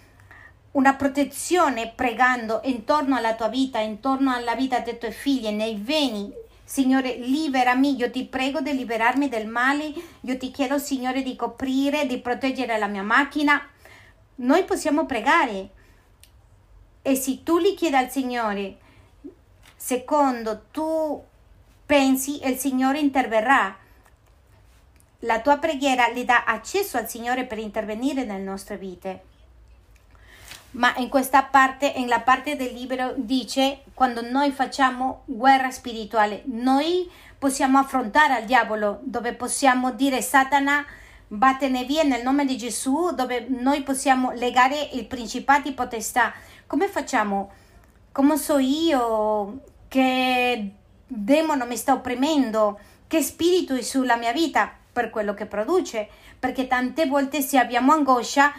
una 0.73 0.95
protezione 0.95 1.93
pregando 1.95 2.61
intorno 2.65 3.17
alla 3.17 3.35
tua 3.35 3.49
vita, 3.49 3.79
intorno 3.79 4.33
alla 4.33 4.55
vita 4.55 4.81
dei 4.81 4.99
tuoi 4.99 5.13
figli, 5.13 5.49
nei 5.49 5.75
beni. 5.75 6.33
Signore, 6.65 7.17
liberami, 7.17 7.97
io 7.97 8.11
ti 8.11 8.25
prego 8.25 8.61
di 8.61 8.75
liberarmi 8.75 9.29
del 9.29 9.47
male, 9.47 9.93
io 10.21 10.37
ti 10.37 10.51
chiedo, 10.51 10.79
Signore, 10.79 11.23
di 11.23 11.37
coprire, 11.37 12.07
di 12.07 12.19
proteggere 12.19 12.77
la 12.77 12.89
mia 12.89 13.03
macchina. 13.03 13.67
Noi 14.37 14.65
possiamo 14.65 15.07
pregare 15.07 15.71
e 17.01 17.15
se 17.15 17.43
tu 17.45 17.59
li 17.59 17.75
chiedi 17.75 17.95
al 17.95 18.11
Signore, 18.11 18.79
secondo 19.77 20.65
tu 20.73 21.23
pensi, 21.87 22.45
il 22.45 22.57
Signore 22.57 22.99
interverrà 22.99 23.79
la 25.21 25.41
tua 25.41 25.57
preghiera 25.59 26.11
gli 26.11 26.25
dà 26.25 26.45
accesso 26.45 26.99
al 26.99 27.09
Signore 27.09 27.45
per 27.45 27.59
intervenire 27.59 28.25
nelle 28.25 28.43
nostre 28.43 28.77
vite. 28.77 29.23
Ma 30.73 30.95
in 30.97 31.09
questa 31.09 31.43
parte, 31.43 31.95
nella 31.97 32.21
parte 32.21 32.55
del 32.55 32.75
libro, 32.75 33.15
dice 33.17 33.83
quando 33.95 34.21
noi 34.21 34.51
facciamo 34.51 35.23
guerra 35.25 35.71
spirituale, 35.71 36.43
noi 36.47 37.11
possiamo 37.39 37.79
affrontare 37.79 38.41
il 38.41 38.47
diavolo, 38.47 39.01
dove 39.03 39.33
possiamo 39.33 39.93
dire 39.93 40.21
Satana, 40.21 40.85
vattene 41.29 41.85
via 41.85 42.03
nel 42.03 42.23
nome 42.23 42.45
di 42.45 42.59
Gesù, 42.59 43.13
dove 43.15 43.47
noi 43.49 43.83
possiamo 43.83 44.33
legare 44.33 44.79
i 44.93 45.05
principati 45.05 45.73
potestà. 45.73 46.35
Come 46.67 46.89
facciamo? 46.89 47.51
Come 48.13 48.37
so 48.37 48.59
io 48.59 49.61
che 49.89 50.73
demono 51.07 51.65
mi 51.65 51.77
sta 51.77 51.95
opprimendo? 51.95 52.79
Che 53.07 53.23
spirito 53.23 53.75
è 53.75 53.83
sulla 53.83 54.17
mia 54.17 54.33
vita? 54.33 54.73
Per 54.97 55.11
quello 55.11 55.35
che 55.35 55.45
produce, 55.45 56.09
perché 56.39 56.67
tante 56.67 57.05
volte 57.05 57.43
se 57.43 57.59
abbiamo 57.59 57.93
angoscia, 57.93 58.51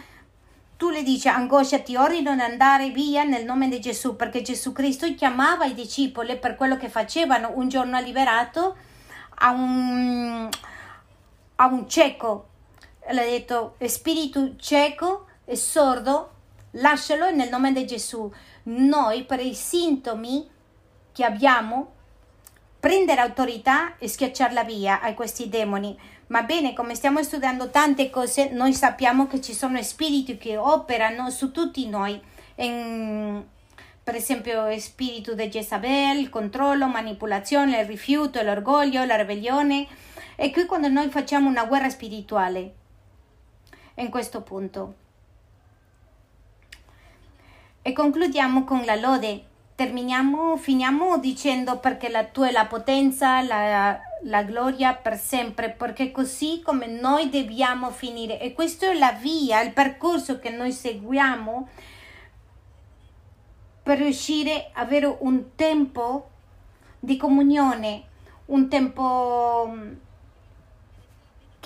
tu 0.76 0.88
le 0.88 1.02
dici 1.02 1.26
angoscia 1.26 1.80
ti 1.80 1.96
ordino 1.96 2.32
di 2.32 2.40
andare 2.40 2.90
via 2.90 3.24
nel 3.24 3.44
nome 3.44 3.66
di 3.68 3.80
Gesù, 3.80 4.14
perché 4.14 4.42
Gesù 4.42 4.70
Cristo 4.70 5.12
chiamava 5.14 5.64
i 5.64 5.74
discepoli 5.74 6.38
per 6.38 6.54
quello 6.54 6.76
che 6.76 6.88
facevano. 6.88 7.50
Un 7.56 7.68
giorno 7.68 7.96
ha 7.96 8.00
liberato 8.00 8.76
a 9.40 9.50
un, 9.50 10.48
a 11.56 11.66
un 11.66 11.88
cieco, 11.88 12.48
le 13.10 13.20
ha 13.20 13.24
detto 13.24 13.74
spirito 13.86 14.54
cieco 14.58 15.26
e 15.44 15.56
sordo, 15.56 16.34
lascialo 16.72 17.32
nel 17.32 17.48
nome 17.48 17.72
di 17.72 17.84
Gesù. 17.84 18.32
Noi 18.62 19.24
per 19.24 19.40
i 19.40 19.54
sintomi 19.54 20.48
che 21.10 21.24
abbiamo 21.24 21.94
prendere 22.78 23.22
autorità 23.22 23.98
e 23.98 24.06
schiacciarla 24.06 24.62
via 24.62 25.00
a 25.00 25.12
questi 25.14 25.48
demoni 25.48 25.98
Ma 26.28 26.42
bene, 26.42 26.74
come 26.74 26.94
stiamo 26.94 27.22
studiando 27.22 27.70
tante 27.70 28.10
cose, 28.10 28.50
noi 28.50 28.74
sappiamo 28.74 29.26
che 29.26 29.40
ci 29.40 29.54
sono 29.54 29.82
spiriti 29.82 30.36
che 30.36 30.58
operano 30.58 31.30
su 31.30 31.52
tutti 31.52 31.88
noi. 31.88 32.20
In, 32.56 33.42
per 34.02 34.14
esempio, 34.14 34.78
spirito 34.78 35.34
di 35.34 35.48
Jezabel, 35.48 36.28
controllo, 36.28 36.86
manipolazione, 36.86 37.80
il 37.80 37.86
rifiuto, 37.86 38.42
l'orgoglio, 38.42 39.04
la 39.04 39.16
ribellione. 39.16 39.86
E 40.36 40.50
qui 40.50 40.66
quando 40.66 40.88
noi 40.88 41.08
facciamo 41.08 41.48
una 41.48 41.64
guerra 41.64 41.88
spirituale, 41.88 42.74
in 43.94 44.10
questo 44.10 44.42
punto. 44.42 44.94
E 47.80 47.92
concludiamo 47.92 48.64
con 48.64 48.84
la 48.84 48.96
lode. 48.96 49.44
Terminiamo, 49.74 50.58
finiamo 50.58 51.18
dicendo 51.18 51.78
perché 51.78 52.10
la 52.10 52.24
tua 52.24 52.48
è 52.48 52.52
la 52.52 52.66
potenza, 52.66 53.40
la, 53.40 53.98
la 54.24 54.42
gloria 54.42 54.94
per 54.94 55.16
sempre, 55.16 55.70
perché 55.70 56.10
così 56.10 56.60
come 56.64 56.86
noi 56.86 57.30
dobbiamo 57.30 57.90
finire. 57.90 58.40
E 58.40 58.52
questa 58.52 58.90
è 58.90 58.94
la 58.94 59.12
via, 59.12 59.60
il 59.60 59.72
percorso 59.72 60.38
che 60.38 60.50
noi 60.50 60.72
seguiamo 60.72 61.68
per 63.82 63.98
riuscire 63.98 64.70
ad 64.74 64.86
avere 64.86 65.16
un 65.20 65.54
tempo 65.54 66.30
di 66.98 67.16
comunione, 67.16 68.02
un 68.46 68.68
tempo 68.68 69.70
mm, 69.70 69.92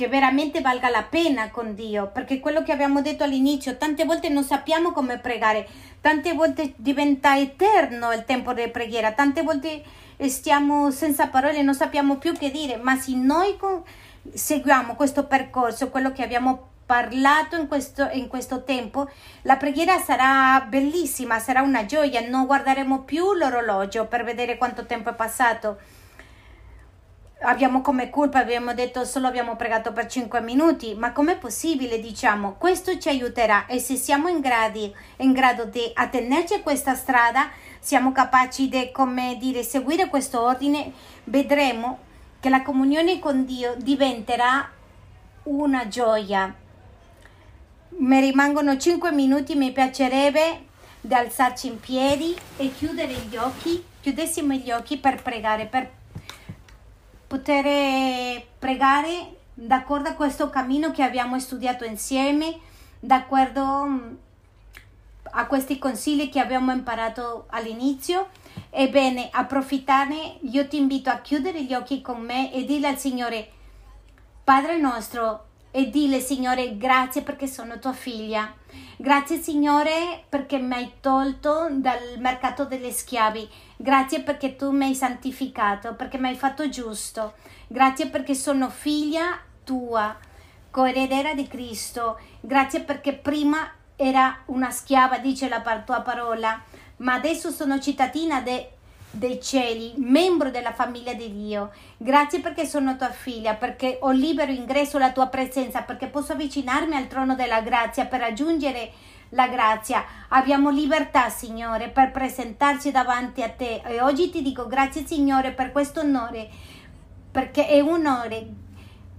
che 0.02 0.08
veramente 0.08 0.60
valga 0.60 0.88
la 0.88 1.04
pena 1.04 1.50
con 1.50 1.76
Dio, 1.76 2.08
perché 2.08 2.40
quello 2.40 2.64
che 2.64 2.72
abbiamo 2.72 3.02
detto 3.02 3.22
all'inizio, 3.22 3.76
tante 3.76 4.04
volte 4.04 4.28
non 4.28 4.42
sappiamo 4.42 4.90
come 4.90 5.18
pregare, 5.18 5.64
tante 6.00 6.32
volte 6.32 6.72
diventa 6.74 7.38
eterno 7.38 8.10
il 8.10 8.24
tempo 8.24 8.52
di 8.52 8.66
preghiera, 8.66 9.12
tante 9.12 9.42
volte 9.42 9.80
stiamo 10.26 10.90
senza 10.90 11.28
parole, 11.28 11.62
non 11.62 11.76
sappiamo 11.76 12.16
più 12.16 12.32
che 12.32 12.50
dire, 12.50 12.78
ma 12.78 12.96
se 12.96 13.14
noi 13.14 13.56
seguiamo 14.34 14.96
questo 14.96 15.26
percorso, 15.26 15.88
quello 15.88 16.10
che 16.10 16.24
abbiamo 16.24 16.70
parlato 16.84 17.54
in 17.54 17.68
questo, 17.68 18.08
in 18.12 18.26
questo 18.26 18.64
tempo, 18.64 19.08
la 19.42 19.56
preghiera 19.56 20.00
sarà 20.00 20.66
bellissima, 20.68 21.38
sarà 21.38 21.62
una 21.62 21.86
gioia, 21.86 22.28
non 22.28 22.46
guarderemo 22.46 23.02
più 23.02 23.34
l'orologio 23.34 24.06
per 24.06 24.24
vedere 24.24 24.58
quanto 24.58 24.84
tempo 24.84 25.10
è 25.10 25.14
passato. 25.14 25.78
Abbiamo 27.42 27.80
come 27.80 28.10
colpa, 28.10 28.38
abbiamo 28.38 28.74
detto 28.74 29.04
solo 29.04 29.26
abbiamo 29.26 29.56
pregato 29.56 29.92
per 29.92 30.06
5 30.06 30.40
minuti, 30.40 30.94
ma 30.94 31.12
com'è 31.12 31.36
possibile, 31.36 32.00
diciamo, 32.00 32.54
questo 32.58 32.98
ci 32.98 33.08
aiuterà 33.08 33.66
e 33.66 33.78
se 33.78 33.96
siamo 33.96 34.28
in, 34.28 34.40
gradi, 34.40 34.94
in 35.18 35.32
grado 35.32 35.64
di 35.64 35.90
attenerci 35.92 36.54
a 36.54 36.62
questa 36.62 36.94
strada, 36.94 37.50
siamo 37.78 38.12
capaci 38.12 38.68
di, 38.68 38.90
come 38.92 39.36
dire, 39.38 39.62
seguire 39.62 40.08
questo 40.08 40.40
ordine, 40.40 40.92
vedremo 41.24 41.98
che 42.40 42.48
la 42.48 42.62
comunione 42.62 43.18
con 43.18 43.44
Dio 43.44 43.74
diventerà 43.76 44.68
una 45.44 45.88
gioia. 45.88 46.54
Mi 47.88 48.20
rimangono 48.20 48.76
5 48.76 49.12
minuti, 49.12 49.54
mi 49.54 49.72
piacerebbe 49.72 50.66
di 51.00 51.14
alzarci 51.14 51.66
in 51.66 51.80
piedi 51.80 52.34
e 52.56 52.72
chiudere 52.72 53.12
gli 53.12 53.36
occhi, 53.36 53.84
chiudessimo 54.00 54.54
gli 54.54 54.70
occhi 54.70 54.98
per 54.98 55.20
pregare, 55.20 55.66
per 55.66 56.00
poter 57.32 58.44
pregare 58.58 59.36
d'accordo 59.54 60.10
a 60.10 60.14
questo 60.14 60.50
cammino 60.50 60.90
che 60.90 61.02
abbiamo 61.02 61.40
studiato 61.40 61.82
insieme, 61.82 62.58
d'accordo 63.00 63.86
mm, 63.86 64.14
a 65.30 65.46
questi 65.46 65.78
consigli 65.78 66.28
che 66.28 66.40
abbiamo 66.40 66.72
imparato 66.72 67.46
all'inizio. 67.48 68.28
Ebbene, 68.68 69.30
approfittarne, 69.32 70.40
io 70.42 70.68
ti 70.68 70.76
invito 70.76 71.08
a 71.08 71.20
chiudere 71.20 71.64
gli 71.64 71.72
occhi 71.72 72.02
con 72.02 72.20
me 72.20 72.52
e 72.52 72.66
dire 72.66 72.88
al 72.88 72.98
Signore, 72.98 73.48
Padre 74.44 74.76
nostro, 74.76 75.46
e 75.74 75.88
dile 75.88 76.20
Signore 76.20 76.76
grazie 76.76 77.22
perché 77.22 77.46
sono 77.46 77.78
tua 77.78 77.94
figlia. 77.94 78.54
Grazie 78.98 79.38
Signore 79.38 80.22
perché 80.28 80.58
mi 80.58 80.74
hai 80.74 80.92
tolto 81.00 81.68
dal 81.70 82.18
mercato 82.18 82.66
degli 82.66 82.90
schiavi. 82.90 83.48
Grazie 83.82 84.20
perché 84.20 84.54
tu 84.54 84.70
mi 84.70 84.84
hai 84.84 84.94
santificato, 84.94 85.94
perché 85.94 86.16
mi 86.16 86.28
hai 86.28 86.36
fatto 86.36 86.68
giusto. 86.68 87.32
Grazie 87.66 88.06
perché 88.06 88.32
sono 88.32 88.70
figlia 88.70 89.40
tua, 89.64 90.16
coeredera 90.70 91.34
di 91.34 91.48
Cristo. 91.48 92.20
Grazie 92.40 92.82
perché 92.82 93.12
prima 93.12 93.68
era 93.96 94.38
una 94.46 94.70
schiava, 94.70 95.18
dice 95.18 95.48
la 95.48 95.60
tua 95.84 96.00
parola, 96.00 96.62
ma 96.98 97.14
adesso 97.14 97.50
sono 97.50 97.80
cittadina 97.80 98.40
de, 98.40 98.70
dei 99.10 99.42
cieli, 99.42 99.94
membro 99.96 100.52
della 100.52 100.72
famiglia 100.72 101.14
di 101.14 101.32
Dio. 101.32 101.72
Grazie 101.96 102.38
perché 102.38 102.64
sono 102.66 102.96
tua 102.96 103.10
figlia, 103.10 103.54
perché 103.54 103.98
ho 104.00 104.12
libero 104.12 104.52
ingresso 104.52 104.96
alla 104.96 105.10
tua 105.10 105.26
presenza, 105.26 105.82
perché 105.82 106.06
posso 106.06 106.34
avvicinarmi 106.34 106.94
al 106.94 107.08
trono 107.08 107.34
della 107.34 107.62
grazia 107.62 108.06
per 108.06 108.20
raggiungere 108.20 108.92
la 109.32 109.48
grazia. 109.48 110.04
Abbiamo 110.28 110.70
libertà, 110.70 111.28
Signore, 111.28 111.88
per 111.88 112.10
presentarci 112.10 112.90
davanti 112.90 113.42
a 113.42 113.50
te. 113.50 113.82
E 113.84 114.00
oggi 114.00 114.30
ti 114.30 114.42
dico 114.42 114.66
grazie, 114.66 115.04
Signore, 115.06 115.52
per 115.52 115.72
questo 115.72 116.00
onore, 116.00 116.48
perché 117.30 117.66
è 117.66 117.80
un 117.80 118.06
onore 118.06 118.46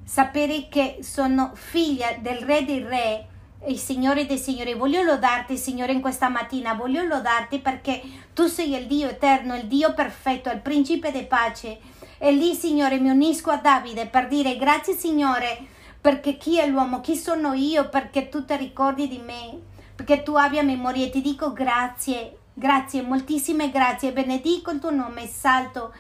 sapere 0.04 0.68
che 0.70 0.98
sono 1.02 1.52
figlia 1.54 2.14
del 2.20 2.38
Re 2.38 2.66
dei 2.66 2.84
Re 2.84 3.28
il 3.66 3.78
Signore 3.78 4.26
dei 4.26 4.38
Signori. 4.38 4.74
Voglio 4.74 5.02
lodarti, 5.04 5.58
Signore, 5.58 5.94
in 5.94 6.02
questa 6.02 6.28
mattina. 6.30 6.74
Voglio 6.74 7.04
lodarti 7.04 7.60
perché 7.60 8.02
tu 8.34 8.48
sei 8.48 8.76
il 8.76 8.88
Dio 8.88 9.10
eterno, 9.10 9.56
il 9.56 9.68
Dio 9.68 9.94
perfetto, 9.94 10.50
il 10.50 10.60
principe 10.60 11.12
di 11.12 11.24
pace. 11.24 11.80
E 12.18 12.32
lì, 12.32 12.56
Signore, 12.56 13.00
mi 13.00 13.10
unisco 13.10 13.52
a 13.52 13.58
Davide 13.58 14.08
per 14.08 14.28
dire 14.28 14.58
grazie, 14.58 14.94
Signore, 14.94 15.66
perché 16.00 16.38
chi 16.38 16.60
è 16.60 16.68
l'uomo, 16.68 17.00
chi 17.00 17.16
sono 17.16 17.54
io, 17.54 17.88
perché 17.88 18.30
tu 18.30 18.44
ti 18.44 18.56
ricordi 18.58 19.08
di 19.08 19.20
me, 19.20 19.72
perché 20.04 20.24
tu 20.24 20.36
abbia 20.36 20.64
memoria. 20.64 21.06
E 21.06 21.10
ti 21.10 21.22
dico 21.22 21.54
grazie, 21.54 22.38
grazie, 22.54 23.02
moltissime 23.02 23.72
grazie. 23.72 24.12
Benedico 24.12 24.72
il 24.72 24.80
tuo 24.80 24.92
nome, 24.92 25.28
salto. 25.28 25.94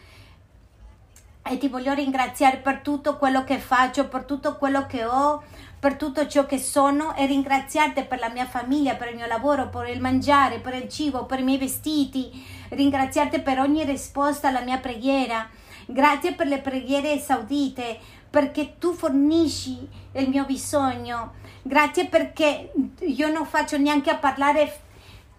E 1.45 1.57
ti 1.57 1.67
voglio 1.67 1.93
ringraziare 1.93 2.57
per 2.57 2.79
tutto 2.79 3.17
quello 3.17 3.43
che 3.43 3.59
faccio, 3.59 4.07
per 4.07 4.23
tutto 4.23 4.57
quello 4.57 4.85
che 4.85 5.05
ho, 5.05 5.43
per 5.79 5.95
tutto 5.95 6.27
ciò 6.27 6.45
che 6.45 6.57
sono 6.57 7.15
e 7.15 7.25
ringraziarti 7.25 8.03
per 8.03 8.19
la 8.19 8.29
mia 8.29 8.45
famiglia, 8.45 8.95
per 8.95 9.09
il 9.09 9.15
mio 9.15 9.27
lavoro, 9.27 9.69
per 9.69 9.87
il 9.87 9.99
mangiare, 9.99 10.59
per 10.59 10.73
il 10.75 10.87
cibo, 10.89 11.25
per 11.25 11.39
i 11.39 11.43
miei 11.43 11.57
vestiti, 11.57 12.31
ringraziarti 12.69 13.41
per 13.41 13.59
ogni 13.59 13.83
risposta 13.83 14.49
alla 14.49 14.61
mia 14.61 14.77
preghiera. 14.77 15.47
Grazie 15.85 16.33
per 16.33 16.47
le 16.47 16.59
preghiere 16.59 17.11
esaudite, 17.13 17.99
perché 18.29 18.77
tu 18.79 18.93
fornisci 18.93 19.85
il 20.13 20.29
mio 20.29 20.45
bisogno. 20.45 21.41
Grazie 21.65 22.08
perché 22.08 22.71
io 22.99 23.32
non 23.32 23.45
faccio 23.45 23.78
neanche 23.78 24.10
a 24.10 24.17
parlare, 24.17 24.82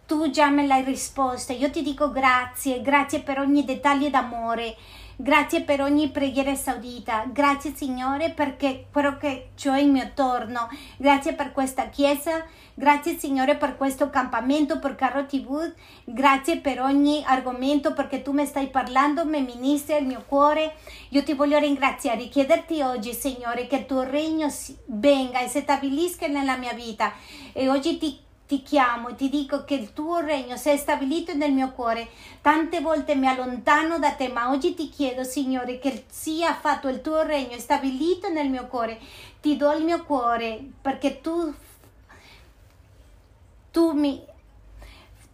tu 0.07 0.31
già 0.31 0.49
me 0.49 0.67
l'hai 0.67 0.83
risposta. 0.83 1.53
Io 1.53 1.71
ti 1.71 1.83
dico 1.83 2.11
grazie, 2.11 2.81
grazie 2.81 3.21
per 3.21 3.39
ogni 3.39 3.65
dettaglio 3.65 4.09
d'amore. 4.09 4.75
Grazie 5.17 5.63
per 5.63 5.81
ogni 5.81 6.11
preghiera 6.11 6.51
esaudita. 6.51 7.27
Grazie 7.33 7.73
Signore 7.75 8.31
perché 8.31 8.87
quello 8.91 9.17
che 9.17 9.51
ho 9.67 9.77
in 9.77 9.93
mio 9.93 10.11
torno. 10.13 10.69
Grazie 10.97 11.35
per 11.35 11.53
questa 11.53 11.89
chiesa. 11.89 12.45
Grazie 12.75 13.17
Signore 13.17 13.55
per 13.55 13.77
questo 13.77 14.11
campamento, 14.11 14.81
per 14.81 14.97
Carro 14.97 15.25
TV. 15.27 15.73
Grazie 16.05 16.59
per 16.59 16.81
ogni 16.81 17.23
argomento 17.25 17.93
perché 17.93 18.23
tu 18.23 18.33
mi 18.33 18.45
stai 18.45 18.67
parlando, 18.67 19.25
mi 19.25 19.41
ministri 19.41 19.97
il 19.97 20.07
mio 20.07 20.25
cuore. 20.27 20.75
Io 21.11 21.23
ti 21.23 21.35
voglio 21.35 21.59
ringraziare 21.59 22.25
e 22.25 22.29
chiederti 22.29 22.83
oggi 22.83 23.13
Signore 23.13 23.69
che 23.69 23.77
il 23.77 23.87
tuo 23.87 24.03
regno 24.03 24.49
venga 24.87 25.41
e 25.41 25.47
si 25.47 25.61
stabilisca 25.61 26.27
nella 26.27 26.57
mia 26.57 26.73
vita. 26.73 27.13
E 27.53 27.69
oggi 27.69 27.99
ti 27.99 28.24
ti 28.47 28.63
chiamo 28.63 29.09
e 29.09 29.15
ti 29.15 29.29
dico 29.29 29.65
che 29.65 29.75
il 29.75 29.93
tuo 29.93 30.19
regno 30.19 30.57
sia 30.57 30.77
stabilito 30.77 31.35
nel 31.35 31.53
mio 31.53 31.71
cuore. 31.71 32.09
Tante 32.43 32.81
volte 32.81 33.15
mi 33.15 33.27
allontano 33.27 33.99
da 33.99 34.13
te, 34.13 34.29
ma 34.29 34.51
oggi 34.51 34.75
ti 34.75 34.89
chiedo, 34.91 35.25
Signore, 35.25 35.79
che 35.79 36.05
sia 36.09 36.55
fatto 36.55 36.89
il 36.89 37.01
tuo 37.01 37.23
regno 37.23 37.59
stabilito 37.59 38.29
nel 38.29 38.51
mio 38.51 38.67
cuore. 38.67 38.99
Ti 39.41 39.57
do 39.57 39.73
il 39.73 39.85
mio 39.85 40.05
cuore 40.05 40.63
perché 40.81 41.21
tu, 41.21 41.55
tu 43.71 43.93
mi 43.93 44.33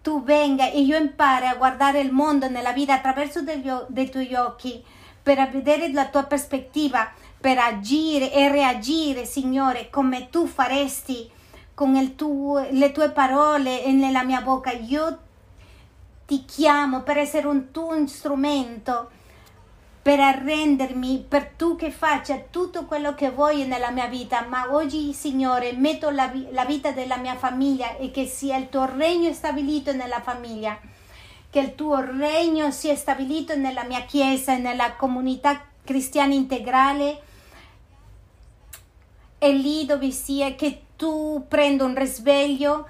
tu 0.02 0.22
venga 0.22 0.70
e 0.70 0.80
io 0.80 0.96
impari 0.96 1.46
a 1.46 1.56
guardare 1.56 2.00
il 2.00 2.10
mondo 2.10 2.48
nella 2.48 2.72
vita 2.72 2.94
attraverso 2.94 3.42
dei 3.42 4.10
tuoi 4.10 4.34
occhi 4.34 4.82
per 5.22 5.46
vedere 5.50 5.92
la 5.92 6.08
tua 6.08 6.22
prospettiva, 6.22 7.12
per 7.38 7.58
agire 7.58 8.32
e 8.32 8.48
reagire, 8.48 9.26
Signore, 9.26 9.90
come 9.90 10.30
tu 10.30 10.46
faresti 10.46 11.30
con 11.80 12.14
tuo, 12.14 12.66
le 12.72 12.92
tue 12.92 13.08
parole 13.08 13.90
nella 13.90 14.22
mia 14.22 14.42
bocca. 14.42 14.70
Io 14.70 15.18
ti 16.26 16.44
chiamo 16.44 17.00
per 17.00 17.16
essere 17.16 17.46
un 17.46 17.70
tuo 17.70 18.06
strumento, 18.06 19.08
per 20.02 20.20
arrendermi, 20.20 21.24
per 21.26 21.52
tu 21.56 21.76
che 21.76 21.90
faccia 21.90 22.36
tutto 22.50 22.84
quello 22.84 23.14
che 23.14 23.30
vuoi 23.30 23.64
nella 23.64 23.90
mia 23.90 24.08
vita. 24.08 24.44
Ma 24.46 24.74
oggi, 24.74 25.14
Signore, 25.14 25.72
metto 25.72 26.10
la, 26.10 26.30
la 26.50 26.66
vita 26.66 26.90
della 26.90 27.16
mia 27.16 27.36
famiglia 27.36 27.96
e 27.96 28.10
che 28.10 28.26
sia 28.26 28.58
il 28.58 28.68
tuo 28.68 28.84
regno 28.84 29.32
stabilito 29.32 29.94
nella 29.94 30.20
famiglia. 30.20 30.78
Che 31.48 31.58
il 31.58 31.74
tuo 31.74 31.98
regno 32.02 32.70
sia 32.72 32.94
stabilito 32.94 33.56
nella 33.56 33.84
mia 33.84 34.02
chiesa 34.02 34.54
e 34.54 34.58
nella 34.58 34.96
comunità 34.96 35.64
cristiana 35.82 36.34
integrale 36.34 37.22
e 39.38 39.52
lì 39.54 39.86
dove 39.86 40.10
sia 40.10 40.54
che 40.54 40.82
tu 41.00 41.46
prendi 41.48 41.82
un 41.82 41.94
risveglio 41.94 42.86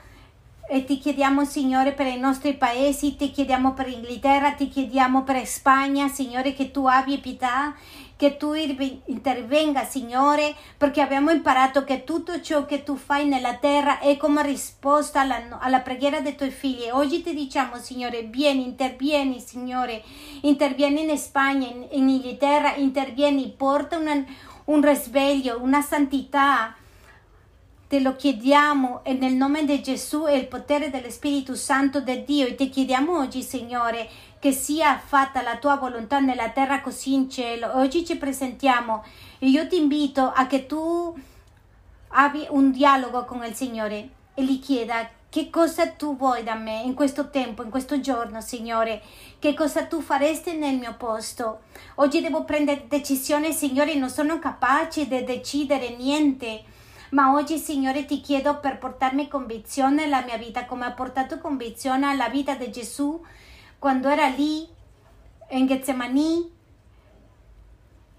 e 0.68 0.85
ti 0.85 0.99
chiediamo 0.99 1.44
Signore 1.44 1.92
per 1.92 2.09
i 2.09 2.18
nostri 2.18 2.55
paesi, 2.55 3.14
ti 3.14 3.31
chiediamo 3.31 3.73
per 3.73 3.87
Inghilterra, 3.87 4.51
ti 4.51 4.68
chiediamo 4.68 5.23
per 5.23 5.46
Spagna, 5.46 6.09
Signore 6.09 6.53
che 6.53 6.73
tu 6.73 6.87
abbia 6.87 7.18
pietà, 7.18 7.73
che 8.16 8.37
tu 8.37 8.53
intervenga 8.55 9.85
Signore, 9.85 10.57
perché 10.77 11.01
abbiamo 11.01 11.31
imparato 11.31 11.85
che 11.85 12.03
tutto 12.03 12.40
ciò 12.40 12.66
che 12.66 12.83
tu 12.83 12.96
fai 12.96 13.29
nella 13.29 13.55
terra 13.59 14.01
è 14.01 14.16
come 14.16 14.42
risposta 14.42 15.20
alla, 15.20 15.61
alla 15.61 15.81
preghiera 15.81 16.18
dei 16.18 16.35
tuoi 16.35 16.51
figli. 16.51 16.88
Oggi 16.90 17.23
ti 17.23 17.33
diciamo 17.33 17.77
Signore, 17.77 18.23
vieni, 18.23 18.64
intervieni 18.64 19.38
Signore, 19.38 20.03
intervieni 20.40 21.09
in 21.09 21.16
Spagna, 21.16 21.68
in, 21.68 21.87
in 21.92 22.09
Inghilterra, 22.09 22.75
intervieni, 22.75 23.55
porta 23.57 23.99
una, 23.99 24.25
un 24.64 24.85
risveglio, 24.85 25.61
una 25.62 25.81
santità, 25.81 26.75
Te 27.90 27.98
lo 27.98 28.14
chiediamo 28.14 29.03
nel 29.18 29.33
nome 29.33 29.64
di 29.64 29.83
Gesù 29.83 30.29
e 30.29 30.37
il 30.37 30.46
potere 30.46 30.90
dello 30.90 31.11
Spirito 31.11 31.57
Santo 31.57 31.98
di 32.00 32.22
Dio 32.22 32.46
e 32.46 32.55
ti 32.55 32.68
chiediamo 32.68 33.18
oggi, 33.18 33.42
Signore, 33.42 34.09
che 34.38 34.53
sia 34.53 34.96
fatta 34.96 35.42
la 35.42 35.57
tua 35.57 35.74
volontà 35.74 36.20
nella 36.20 36.50
terra 36.50 36.83
così 36.83 37.14
in 37.14 37.29
cielo. 37.29 37.76
Oggi 37.76 38.07
ci 38.07 38.16
presentiamo 38.16 39.03
e 39.40 39.48
io 39.48 39.66
ti 39.66 39.76
invito 39.76 40.31
a 40.33 40.46
che 40.46 40.67
tu 40.67 41.12
abbi 42.10 42.46
un 42.50 42.71
dialogo 42.71 43.25
con 43.25 43.42
il 43.42 43.54
Signore 43.54 44.08
e 44.35 44.44
gli 44.44 44.60
chieda 44.60 45.08
che 45.29 45.50
cosa 45.50 45.88
tu 45.88 46.17
vuoi 46.17 46.44
da 46.44 46.54
me 46.54 46.83
in 46.83 46.94
questo 46.94 47.29
tempo, 47.29 47.65
in 47.65 47.71
questo 47.71 47.98
giorno, 47.98 48.40
Signore? 48.40 49.02
Che 49.40 49.52
cosa 49.52 49.87
tu 49.87 50.00
faresti 50.00 50.56
nel 50.56 50.77
mio 50.77 50.94
posto? 50.96 51.62
Oggi 51.96 52.21
devo 52.21 52.44
prendere 52.44 52.85
decisioni, 52.87 53.52
Signore, 53.52 53.96
non 53.96 54.10
sono 54.10 54.38
capace 54.38 55.08
di 55.08 55.25
decidere 55.25 55.96
niente. 55.96 56.79
Ma 57.11 57.33
oggi, 57.33 57.58
Signore, 57.58 58.04
ti 58.04 58.21
chiedo 58.21 58.61
per 58.61 58.79
portarmi 58.79 59.27
convinzione 59.29 60.02
nella 60.02 60.23
mia 60.23 60.37
vita, 60.37 60.65
come 60.67 60.85
ha 60.85 60.92
portato 60.92 61.38
convinzione 61.38 62.06
alla 62.06 62.29
vita 62.29 62.54
di 62.54 62.71
Gesù 62.71 63.21
quando 63.79 64.08
era 64.08 64.27
lì 64.27 64.69
in 65.50 65.67
Getsemani 65.67 66.58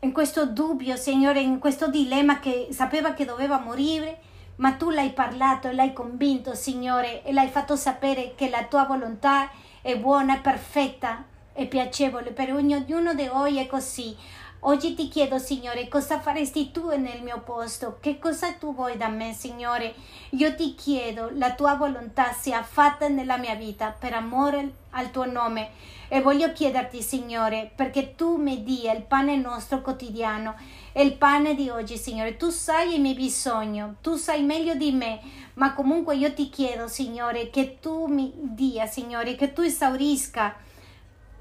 in 0.03 0.11
questo 0.11 0.47
dubbio, 0.47 0.95
Signore, 0.95 1.41
in 1.41 1.59
questo 1.59 1.87
dilemma 1.87 2.39
che 2.39 2.69
sapeva 2.71 3.13
che 3.13 3.23
doveva 3.23 3.59
morire, 3.59 4.19
ma 4.55 4.73
tu 4.73 4.89
l'hai 4.89 5.11
parlato 5.11 5.67
e 5.69 5.73
l'hai 5.73 5.93
convinto, 5.93 6.55
Signore, 6.55 7.23
e 7.23 7.31
l'hai 7.31 7.49
fatto 7.49 7.75
sapere 7.75 8.33
che 8.35 8.49
la 8.49 8.65
tua 8.65 8.85
volontà 8.85 9.51
è 9.81 9.97
buona, 9.97 10.39
perfetta 10.39 11.23
e 11.53 11.67
piacevole 11.67 12.31
per 12.31 12.51
ognuno 12.51 13.13
di 13.13 13.25
noi 13.25 13.59
è 13.59 13.67
così. 13.67 14.17
Oggi 14.63 14.93
ti 14.93 15.07
chiedo, 15.07 15.39
Signore, 15.39 15.87
cosa 15.87 16.19
faresti 16.19 16.69
tu 16.71 16.89
nel 16.89 17.23
mio 17.23 17.41
posto? 17.43 17.97
Che 17.99 18.19
cosa 18.19 18.51
tu 18.51 18.75
vuoi 18.75 18.95
da 18.95 19.07
me, 19.07 19.33
Signore? 19.33 19.95
Io 20.31 20.53
ti 20.53 20.75
chiedo, 20.75 21.31
la 21.33 21.55
tua 21.55 21.73
volontà 21.73 22.31
sia 22.31 22.61
fatta 22.61 23.07
nella 23.07 23.37
mia 23.37 23.55
vita 23.55 23.89
per 23.89 24.13
amore 24.13 24.73
al 24.91 25.09
tuo 25.09 25.25
nome. 25.25 25.71
E 26.09 26.21
voglio 26.21 26.51
chiederti, 26.51 27.01
Signore, 27.01 27.71
perché 27.75 28.13
tu 28.13 28.35
mi 28.35 28.61
dia 28.61 28.93
il 28.93 29.01
pane 29.01 29.35
nostro 29.35 29.81
quotidiano, 29.81 30.53
il 30.93 31.13
pane 31.13 31.55
di 31.55 31.67
oggi, 31.69 31.97
Signore. 31.97 32.37
Tu 32.37 32.51
sai 32.51 32.97
i 32.97 32.99
miei 32.99 33.15
bisogni, 33.15 33.95
tu 34.01 34.15
sai 34.15 34.43
meglio 34.43 34.75
di 34.75 34.91
me, 34.91 35.21
ma 35.55 35.73
comunque 35.73 36.15
io 36.15 36.35
ti 36.35 36.49
chiedo, 36.49 36.87
Signore, 36.87 37.49
che 37.49 37.79
tu 37.79 38.05
mi 38.05 38.31
dia, 38.35 38.85
Signore, 38.85 39.33
che 39.33 39.53
tu 39.53 39.61
esaurisca 39.61 40.55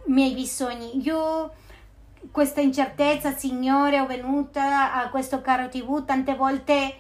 i 0.07 0.11
miei 0.11 0.33
bisogni. 0.33 1.05
Io 1.05 1.53
questa 2.31 2.61
incertezza, 2.61 3.33
Signore, 3.33 4.01
ho 4.01 4.07
venuta 4.07 4.95
a 4.95 5.09
questo 5.09 5.41
caro 5.41 5.69
TV, 5.69 6.05
tante 6.05 6.35
volte 6.35 6.97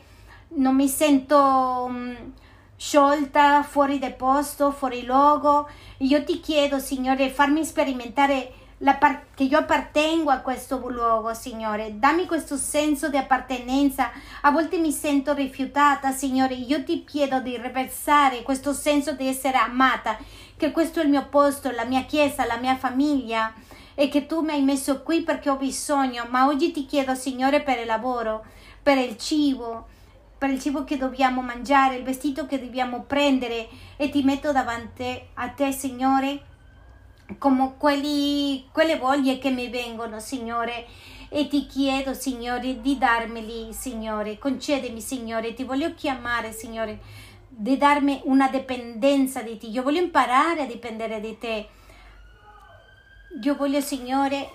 non 0.55 0.75
mi 0.75 0.89
sento 0.89 1.85
um, 1.89 2.33
sciolta, 2.77 3.63
fuori 3.63 3.99
del 3.99 4.15
posto, 4.15 4.73
fuori 4.73 5.05
luogo. 5.05 5.69
Io 5.99 6.25
ti 6.25 6.41
chiedo, 6.41 6.79
Signore, 6.79 7.31
farmi 7.31 7.65
sperimentare 7.65 8.53
par- 8.99 9.27
che 9.35 9.45
io 9.45 9.59
appartengo 9.59 10.31
a 10.31 10.39
questo 10.39 10.81
luogo, 10.89 11.35
Signore. 11.35 11.99
Dammi 11.99 12.27
questo 12.27 12.57
senso 12.57 13.09
di 13.09 13.19
appartenenza. 13.19 14.11
A 14.41 14.51
volte 14.51 14.79
mi 14.79 14.91
sento 14.91 15.35
rifiutata, 15.35 16.11
Signore. 16.11 16.55
Io 16.55 16.83
ti 16.83 17.05
chiedo 17.05 17.41
di 17.41 17.57
riversare 17.57 18.43
questo 18.43 18.73
senso 18.73 19.13
di 19.13 19.29
essere 19.29 19.59
amata, 19.59 20.19
che 20.57 20.73
questo 20.73 21.01
è 21.01 21.05
il 21.05 21.11
mio 21.11 21.27
posto, 21.29 21.71
la 21.71 21.85
mia 21.85 22.03
chiesa, 22.03 22.47
la 22.47 22.57
mia 22.57 22.77
famiglia 22.77 23.53
e 23.95 24.09
che 24.09 24.27
tu 24.27 24.41
mi 24.41 24.53
hai 24.53 24.63
messo 24.63 25.03
qui 25.03 25.23
perché 25.23 25.51
ho 25.51 25.57
bisogno, 25.57 26.27
ma 26.29 26.47
oggi 26.47 26.71
ti 26.71 26.87
chiedo, 26.87 27.15
Signore, 27.15 27.63
per 27.63 27.79
il 27.79 27.87
lavoro, 27.87 28.45
per 28.83 28.99
il 28.99 29.17
cibo, 29.17 29.87
per 30.39 30.51
il 30.51 30.61
cibo 30.61 30.85
che 30.85 30.97
dobbiamo 30.97 31.43
mangiare, 31.43 31.97
il 31.97 32.03
vestito 32.03 32.47
che 32.47 32.59
dobbiamo 32.59 33.03
prendere 33.03 33.69
e 33.97 34.09
ti 34.09 34.23
metto 34.23 34.53
davanti 34.53 35.21
a 35.35 35.49
te, 35.51 35.73
Signore, 35.73 36.45
come 37.39 37.75
quelli, 37.77 38.67
quelle 38.73 38.97
voglie 38.97 39.39
che 39.39 39.51
mi 39.51 39.69
vengono, 39.69 40.19
Signore. 40.19 40.87
E 41.29 41.47
ti 41.47 41.67
chiedo, 41.67 42.13
Signore, 42.13 42.81
di 42.81 42.99
darmeli, 42.99 43.73
Signore. 43.73 44.39
Concedemi, 44.39 45.01
Signore. 45.01 45.55
Ti 45.55 45.63
voglio 45.63 45.95
chiamare, 45.95 46.53
Signore, 46.53 46.99
di 47.49 47.77
darmi 47.77 48.23
una 48.25 48.49
dipendenza 48.49 49.43
di 49.43 49.57
te. 49.57 49.67
Io 49.67 49.83
voglio 49.83 50.01
imparare 50.01 50.63
a 50.63 50.67
dipendere 50.67 51.21
di 51.21 51.39
te 51.39 51.69
io 53.43 53.55
voglio, 53.55 53.81
Signore, 53.81 54.51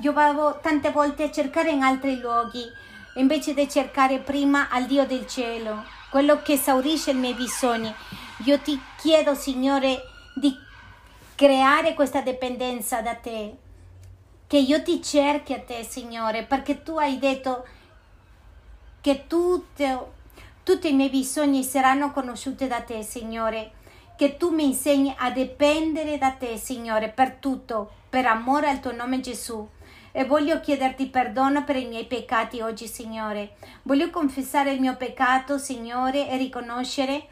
io 0.00 0.12
vado 0.12 0.58
tante 0.62 0.90
volte 0.90 1.24
a 1.24 1.30
cercare 1.30 1.70
in 1.70 1.82
altri 1.82 2.18
luoghi, 2.18 2.64
invece 3.16 3.52
di 3.52 3.68
cercare 3.68 4.18
prima 4.18 4.68
al 4.70 4.86
Dio 4.86 5.06
del 5.06 5.26
cielo, 5.26 5.84
quello 6.10 6.40
che 6.40 6.54
esaurisce 6.54 7.10
i 7.10 7.14
miei 7.14 7.34
bisogni. 7.34 7.94
Io 8.44 8.58
ti 8.60 8.80
chiedo, 8.96 9.34
Signore, 9.34 10.00
di 10.34 10.56
creare 11.34 11.94
questa 11.94 12.22
dipendenza 12.22 13.02
da 13.02 13.14
te, 13.14 13.56
che 14.46 14.58
io 14.58 14.82
ti 14.82 15.02
cerchi 15.02 15.52
a 15.52 15.60
te, 15.60 15.84
Signore, 15.84 16.44
perché 16.44 16.82
tu 16.82 16.96
hai 16.96 17.18
detto 17.18 17.66
che 19.02 19.26
tutte, 19.26 19.98
tutti 20.62 20.88
i 20.88 20.94
miei 20.94 21.10
bisogni 21.10 21.62
saranno 21.62 22.10
conosciuti 22.12 22.66
da 22.66 22.80
te, 22.80 23.02
Signore. 23.02 23.72
Che 24.16 24.36
tu 24.36 24.50
mi 24.50 24.64
insegni 24.64 25.14
a 25.16 25.30
dipendere 25.30 26.18
da 26.18 26.32
te, 26.32 26.56
Signore, 26.56 27.08
per 27.08 27.34
tutto, 27.34 27.92
per 28.08 28.26
amore 28.26 28.68
al 28.68 28.80
tuo 28.80 28.92
nome 28.92 29.20
Gesù. 29.20 29.66
E 30.10 30.24
voglio 30.24 30.60
chiederti 30.60 31.06
perdono 31.06 31.64
per 31.64 31.76
i 31.76 31.86
miei 31.86 32.06
peccati 32.06 32.60
oggi, 32.60 32.86
Signore. 32.86 33.56
Voglio 33.82 34.10
confessare 34.10 34.72
il 34.72 34.80
mio 34.80 34.96
peccato, 34.96 35.58
Signore, 35.58 36.28
e 36.28 36.36
riconoscere 36.36 37.26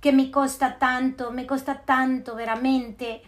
che 0.00 0.10
mi 0.10 0.30
costa 0.30 0.72
tanto, 0.72 1.30
mi 1.30 1.44
costa 1.44 1.74
tanto 1.74 2.34
veramente, 2.34 3.20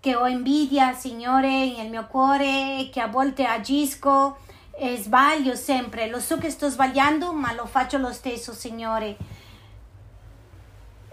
che 0.00 0.14
ho 0.14 0.26
invidia, 0.26 0.94
Signore, 0.94 1.74
nel 1.76 1.90
mio 1.90 2.06
cuore, 2.06 2.88
che 2.90 3.00
a 3.00 3.08
volte 3.08 3.44
agisco 3.44 4.38
e 4.70 4.96
sbaglio 4.96 5.54
sempre. 5.54 6.08
Lo 6.08 6.20
so 6.20 6.38
che 6.38 6.50
sto 6.50 6.68
sbagliando, 6.68 7.32
ma 7.32 7.52
lo 7.52 7.66
faccio 7.66 7.98
lo 7.98 8.12
stesso, 8.12 8.52
Signore 8.52 9.33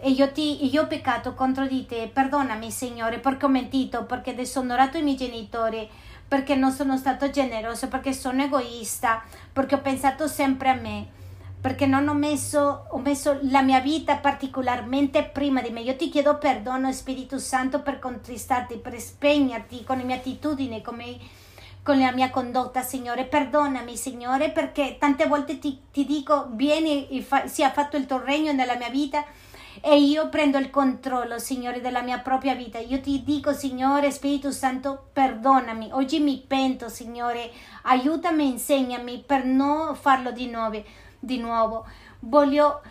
e 0.03 0.09
io, 0.09 0.31
ti, 0.31 0.65
io 0.65 0.81
ho 0.81 0.87
peccato 0.87 1.35
contro 1.35 1.67
di 1.67 1.85
te, 1.85 2.09
perdonami 2.11 2.71
Signore 2.71 3.19
perché 3.19 3.45
ho 3.45 3.49
mentito, 3.49 4.03
perché 4.05 4.31
ho 4.31 4.35
disonorato 4.35 4.97
i 4.97 5.03
miei 5.03 5.15
genitori, 5.15 5.87
perché 6.27 6.55
non 6.55 6.71
sono 6.71 6.97
stato 6.97 7.29
generoso, 7.29 7.87
perché 7.87 8.11
sono 8.11 8.41
egoista, 8.41 9.23
perché 9.53 9.75
ho 9.75 9.81
pensato 9.81 10.27
sempre 10.27 10.69
a 10.69 10.73
me, 10.73 11.07
perché 11.61 11.85
non 11.85 12.07
ho 12.07 12.15
messo, 12.15 12.87
ho 12.89 12.97
messo 12.97 13.37
la 13.43 13.61
mia 13.61 13.79
vita 13.79 14.17
particolarmente 14.17 15.23
prima 15.23 15.61
di 15.61 15.69
me. 15.69 15.81
Io 15.81 15.95
ti 15.95 16.09
chiedo 16.09 16.39
perdono 16.39 16.91
Spirito 16.91 17.37
Santo 17.37 17.81
per 17.81 17.99
contristarti, 17.99 18.77
per 18.77 18.99
spegnerti 18.99 19.83
con 19.83 19.97
le 19.97 20.03
mie 20.03 20.15
attitudini, 20.15 20.81
con, 20.81 20.95
me, 20.95 21.15
con 21.83 21.99
la 21.99 22.11
mia 22.11 22.31
condotta, 22.31 22.81
Signore. 22.81 23.25
Perdonami, 23.25 23.95
Signore, 23.95 24.49
perché 24.49 24.97
tante 24.99 25.27
volte 25.27 25.59
ti, 25.59 25.79
ti 25.91 26.05
dico, 26.05 26.47
vieni 26.53 27.21
fa, 27.21 27.45
sia 27.45 27.69
fatto 27.69 27.97
il 27.97 28.07
tuo 28.07 28.17
regno 28.17 28.51
nella 28.51 28.75
mia 28.75 28.89
vita 28.89 29.23
e 29.79 29.97
io 29.97 30.27
prendo 30.29 30.57
il 30.57 30.69
controllo, 30.69 31.39
Signore, 31.39 31.79
della 31.79 32.01
mia 32.01 32.19
propria 32.19 32.55
vita. 32.55 32.77
Io 32.79 32.99
ti 32.99 33.23
dico, 33.23 33.53
Signore, 33.53 34.11
Spirito 34.11 34.51
Santo, 34.51 35.07
perdonami. 35.13 35.89
Oggi 35.93 36.19
mi 36.19 36.43
pento, 36.45 36.89
Signore, 36.89 37.49
aiutami, 37.83 38.47
insegnami 38.47 39.23
per 39.25 39.45
non 39.45 39.95
farlo 39.95 40.31
di 40.31 40.49
nuovo. 40.49 40.83
Di 41.19 41.37
nuovo. 41.37 41.85
Voglio 42.19 42.81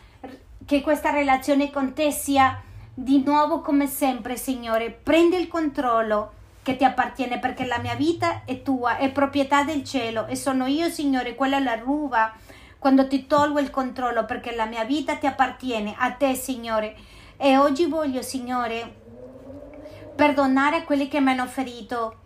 che 0.64 0.80
questa 0.80 1.10
relazione 1.10 1.70
con 1.70 1.92
te 1.92 2.10
sia 2.10 2.62
di 2.94 3.22
nuovo 3.22 3.60
come 3.60 3.86
sempre, 3.86 4.36
Signore. 4.36 4.90
Prendi 4.90 5.36
il 5.36 5.48
controllo 5.48 6.32
che 6.62 6.76
ti 6.76 6.84
appartiene 6.84 7.38
perché 7.38 7.64
la 7.64 7.78
mia 7.78 7.94
vita 7.94 8.42
è 8.44 8.62
tua, 8.62 8.96
è 8.96 9.10
proprietà 9.10 9.64
del 9.64 9.84
cielo 9.84 10.26
e 10.26 10.36
sono 10.36 10.66
io, 10.66 10.88
Signore, 10.88 11.34
quella 11.34 11.58
la 11.58 11.74
ruba 11.74 12.32
quando 12.80 13.06
ti 13.06 13.26
tolgo 13.26 13.60
il 13.60 13.68
controllo 13.68 14.24
perché 14.24 14.56
la 14.56 14.64
mia 14.64 14.84
vita 14.84 15.16
ti 15.16 15.26
appartiene 15.26 15.94
a 15.98 16.12
te, 16.12 16.34
Signore. 16.34 16.96
E 17.36 17.58
oggi 17.58 17.84
voglio, 17.84 18.22
Signore, 18.22 18.94
perdonare 20.16 20.84
quelli 20.84 21.06
che 21.06 21.20
mi 21.20 21.30
hanno 21.30 21.46
ferito, 21.46 22.16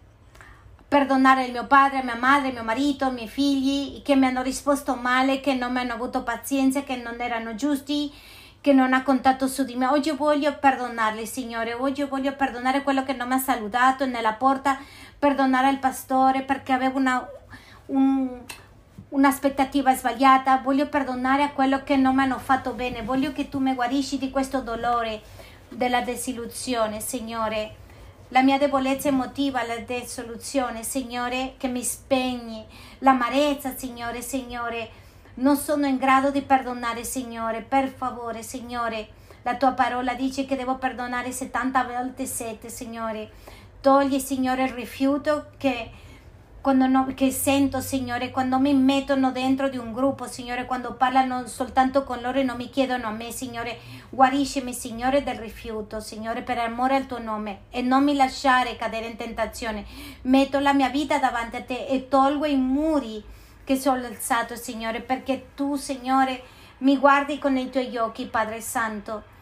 perdonare 0.87 1.47
il 1.47 1.51
mio 1.51 1.67
padre, 1.67 2.05
mia 2.05 2.15
madre, 2.15 2.53
mio 2.53 2.63
marito, 2.63 3.09
i 3.09 3.13
miei 3.13 3.29
figli 3.29 4.01
che 4.03 4.15
mi 4.15 4.27
hanno 4.27 4.43
risposto 4.43 4.95
male, 4.95 5.41
che 5.41 5.55
non 5.55 5.73
mi 5.73 5.81
hanno 5.81 5.95
avuto 5.95 6.23
pazienza, 6.23 6.85
che 6.85 6.95
non 6.95 7.21
erano 7.21 7.57
giusti, 7.57 8.13
che 8.61 8.73
non 8.73 8.93
ha 8.93 9.03
contato 9.03 9.49
su 9.49 9.65
di 9.65 9.75
me. 9.75 9.89
Oggi 9.89 10.13
voglio 10.13 10.57
perdonarli, 10.57 11.27
Signore. 11.27 11.75
Oggi 11.75 12.05
voglio 12.05 12.33
perdonare 12.37 12.85
quello 12.85 13.03
che 13.03 13.13
non 13.13 13.27
mi 13.27 13.35
ha 13.35 13.39
salutato 13.39 14.07
nella 14.07 14.35
porta, 14.35 14.79
perdonare 15.19 15.69
il 15.71 15.81
pastore 15.81 16.43
perché 16.43 16.73
avevo 16.73 16.99
una, 16.99 17.29
un, 17.87 18.41
un'aspettativa 19.15 19.95
sbagliata, 19.95 20.59
voglio 20.59 20.89
perdonare 20.89 21.45
a 21.45 21.51
quello 21.51 21.85
che 21.85 21.97
non 21.97 22.17
mi 22.17 22.23
hanno 22.23 22.39
fatto 22.39 22.73
bene, 22.73 23.03
voglio 23.03 23.33
che 23.33 23.49
tu 23.49 23.61
mi 23.61 23.73
guarisci 23.73 24.19
di 24.19 24.31
questo 24.31 24.61
dolore, 24.61 25.23
della 25.69 26.01
desillusione, 26.01 27.01
Signore. 27.01 27.83
La 28.29 28.43
mia 28.43 28.59
debolezza 28.59 29.09
emotiva, 29.09 29.65
la 29.65 29.79
desillusione, 29.79 30.83
Signore, 30.83 31.55
che 31.59 31.69
mi 31.69 31.85
spegni, 31.85 32.65
l'amarezza, 32.99 33.75
Signore, 33.77 34.21
Signore. 34.21 34.91
Non 35.35 35.57
sono 35.57 35.87
in 35.87 35.97
grado 35.97 36.31
di 36.31 36.43
perdonare, 36.43 37.05
Signore, 37.05 37.61
per 37.61 37.89
favore, 37.89 38.43
Signore. 38.43 39.09
La 39.43 39.55
tua 39.55 39.73
parola 39.73 40.15
dice 40.15 40.45
che 40.45 40.57
devo 40.57 40.75
perdonare 40.77 41.31
70 41.31 41.85
volte 41.85 42.27
7, 42.27 42.69
Signore. 42.69 43.31
Togli, 43.81 44.19
Signore, 44.19 44.65
il 44.65 44.73
rifiuto 44.73 45.51
che 45.57 46.03
quando 46.65 46.87
no, 46.87 47.07
che 47.15 47.31
sento, 47.31 47.83
Signore, 47.83 48.31
quando 48.31 48.59
mi 48.59 48.73
mettono 48.73 49.31
dentro 49.33 49.69
di 49.69 49.77
un 49.77 49.93
gruppo, 49.93 50.27
Signore, 50.27 50.65
quando 50.65 50.95
parlano 50.95 51.47
soltanto 51.47 52.05
con 52.05 52.23
loro 52.23 52.39
e 52.39 52.43
non 52.43 52.57
mi 52.57 52.71
chiedono 52.71 53.09
a 53.09 53.11
me, 53.11 53.31
Signore, 53.33 53.79
guariscimi, 54.09 54.73
Signore, 54.73 55.23
del 55.23 55.35
rifiuto, 55.35 56.01
Signore, 56.01 56.41
per 56.41 56.57
amore 56.57 56.97
al 56.97 57.05
tuo 57.05 57.19
nome 57.19 57.65
e 57.69 57.83
non 57.83 58.03
mi 58.03 58.17
lasciare 58.17 58.77
cadere 58.77 59.09
in 59.09 59.17
tentazione. 59.17 59.85
Metto 60.23 60.59
la 60.59 60.73
mia 60.73 60.89
vita 60.89 61.19
davanti 61.19 61.57
a 61.57 61.63
te 61.63 61.85
e 61.85 62.09
tolgo 62.09 62.47
i 62.47 62.57
muri 62.57 63.23
che 63.63 63.77
sono 63.77 64.07
alzato, 64.07 64.57
Signore, 64.57 65.03
perché 65.03 65.49
tu, 65.55 65.77
Signore, 65.77 66.43
mi 66.79 66.97
guardi 66.97 67.39
con 67.39 67.59
i 67.59 67.69
tuoi 67.69 67.95
occhi, 67.99 68.25
Padre 68.25 68.63
Santo 68.63 69.34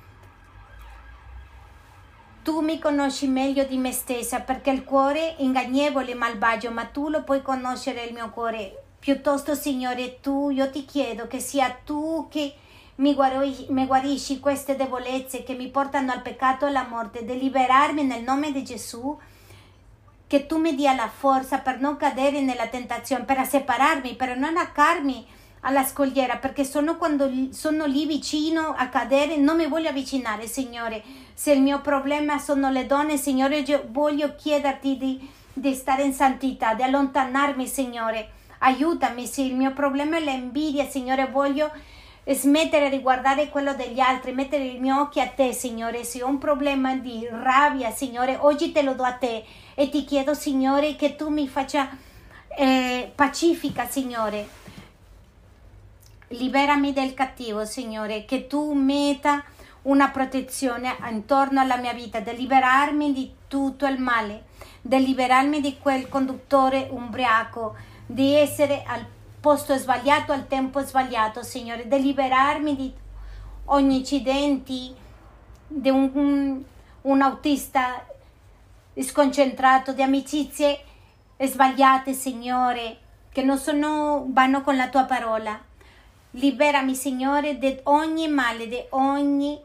tu 2.43 2.61
mi 2.61 2.78
conosci 2.78 3.28
meglio 3.28 3.64
di 3.64 3.76
me 3.76 3.93
stessa 3.93 4.40
perché 4.40 4.70
il 4.70 4.84
cuore 4.84 5.36
è 5.36 5.43
ingannevole 5.43 6.11
e 6.11 6.14
malvagio, 6.14 6.70
ma 6.70 6.84
tu 6.86 7.09
lo 7.09 7.22
puoi 7.22 7.40
conoscere 7.40 8.05
il 8.05 8.12
mio 8.12 8.30
cuore. 8.30 8.82
Piuttosto, 8.99 9.55
Signore, 9.55 10.20
tu, 10.20 10.51
io 10.51 10.70
ti 10.70 10.84
chiedo 10.84 11.26
che 11.28 11.38
sia 11.38 11.76
tu 11.84 12.26
che 12.28 12.55
mi, 12.97 13.14
guarisci, 13.14 13.66
mi 13.70 13.86
guarisci 13.86 14.40
queste 14.40 14.76
debolezze 14.76 15.45
che 15.45 15.55
mi 15.55 15.68
portano 15.68 16.12
al 16.12 16.22
peccato 16.22 16.64
e 16.64 16.68
alla 16.68 16.86
morte, 16.86 17.24
di 17.24 17.38
liberarmi 17.38 18.03
nel 18.03 18.22
nome 18.22 18.53
di 18.53 18.64
Gesù, 18.64 19.16
che 20.26 20.47
tu 20.47 20.59
mi 20.59 20.74
dia 20.74 20.95
la 20.95 21.09
forza 21.09 21.59
per 21.59 21.78
non 21.78 21.97
cadere 21.97 22.40
nella 22.40 22.66
tentazione, 22.66 23.24
per 23.24 23.47
separarmi, 23.47 24.14
per 24.14 24.36
non 24.36 24.57
attaccarmi 24.57 25.26
alla 25.64 25.84
scogliera, 25.84 26.36
perché 26.36 26.64
sono 26.64 26.96
quando 26.96 27.30
sono 27.50 27.84
lì 27.84 28.06
vicino 28.06 28.74
a 28.76 28.88
cadere, 28.88 29.36
non 29.36 29.56
mi 29.56 29.66
voglio 29.66 29.90
avvicinare, 29.90 30.46
Signore. 30.46 31.02
Se 31.34 31.52
il 31.52 31.62
mio 31.62 31.80
problema 31.80 32.38
sono 32.38 32.70
le 32.70 32.86
donne, 32.86 33.16
Signore, 33.16 33.58
io 33.58 33.84
voglio 33.90 34.34
chiederti 34.34 34.96
di, 34.96 35.30
di 35.52 35.74
stare 35.74 36.02
in 36.02 36.12
santità, 36.12 36.74
di 36.74 36.82
allontanarmi, 36.82 37.66
Signore. 37.66 38.30
Aiutami, 38.58 39.26
se 39.26 39.42
il 39.42 39.54
mio 39.54 39.72
problema 39.72 40.16
è 40.16 40.20
l'invidia, 40.20 40.84
Signore, 40.84 41.28
voglio 41.28 41.70
smettere 42.24 42.88
di 42.88 43.00
guardare 43.00 43.48
quello 43.48 43.74
degli 43.74 44.00
altri, 44.00 44.32
mettere 44.32 44.64
i 44.64 44.78
miei 44.80 44.98
occhi 44.98 45.20
a 45.20 45.28
te, 45.28 45.52
Signore. 45.52 46.02
Se 46.02 46.24
ho 46.24 46.28
un 46.28 46.38
problema 46.38 46.96
di 46.96 47.26
rabbia, 47.30 47.92
Signore, 47.92 48.36
oggi 48.40 48.72
te 48.72 48.82
lo 48.82 48.94
do 48.94 49.04
a 49.04 49.12
te 49.12 49.44
e 49.74 49.88
ti 49.88 50.04
chiedo, 50.04 50.34
Signore, 50.34 50.96
che 50.96 51.14
tu 51.14 51.28
mi 51.28 51.46
faccia 51.46 51.88
eh, 52.56 53.12
pacifica, 53.14 53.86
Signore 53.86 54.60
Liberami 56.33 56.95
dal 56.95 57.12
cattivo, 57.12 57.66
Signore, 57.66 58.24
che 58.24 58.47
tu 58.47 58.72
metta 58.72 59.45
una 59.83 60.09
protezione 60.09 60.97
intorno 61.11 61.61
alla 61.61 61.76
mia 61.76 61.93
vita, 61.93 62.20
di 62.20 62.35
liberarmi 62.35 63.12
di 63.12 63.35
tutto 63.49 63.87
il 63.87 63.99
male, 63.99 64.45
di 64.80 65.05
liberarmi 65.05 65.61
di 65.61 65.76
quel 65.78 66.09
conduttore 66.09 66.89
ubriaco, 66.91 67.74
di 68.07 68.35
essere 68.35 68.83
al 68.87 69.05
posto 69.41 69.76
sbagliato 69.76 70.33
al 70.33 70.47
tempo 70.47 70.80
sbagliato, 70.80 71.43
Signore, 71.43 71.87
di 71.87 72.01
liberarmi 72.01 72.76
di 72.76 72.93
ogni 73.66 73.99
incidente, 73.99 74.95
di 75.68 75.91
un, 75.91 76.11
un, 76.14 76.62
un 77.03 77.22
autista 77.22 78.07
sconcentrato, 78.97 79.93
di 79.93 80.03
amicizie 80.03 80.80
sbagliate, 81.39 82.14
Signore, 82.14 82.99
che 83.30 83.43
non 83.43 83.59
sono, 83.59 84.24
vanno 84.28 84.62
con 84.62 84.76
la 84.76 84.89
tua 84.89 85.05
parola. 85.05 85.70
Liberami, 86.35 86.95
Signore, 86.95 87.59
di 87.59 87.78
ogni 87.85 88.26
male, 88.26 88.66
di 88.66 88.83
ogni 88.91 89.61